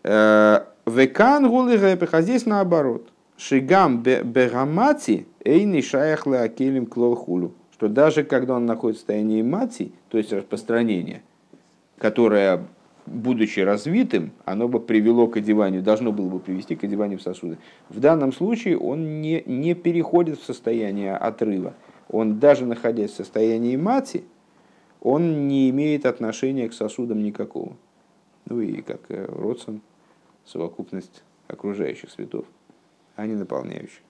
[0.04, 3.08] Э, Векан гулы а здесь наоборот.
[3.38, 7.54] Шигам берамати эйни шаях акелим клохулю.
[7.82, 11.24] Что даже когда он находится в состоянии мати, то есть распространения,
[11.98, 12.68] которое,
[13.08, 17.58] будучи развитым, оно бы привело к одеванию, должно было бы привести к одеванию в сосуды.
[17.90, 21.74] В данном случае он не, не переходит в состояние отрыва.
[22.08, 24.26] Он даже находясь в состоянии мати,
[25.02, 27.78] он не имеет отношения к сосудам никакого.
[28.46, 29.82] Ну и как э, Родсон,
[30.46, 32.46] совокупность окружающих светов,
[33.16, 34.04] а не наполняющих.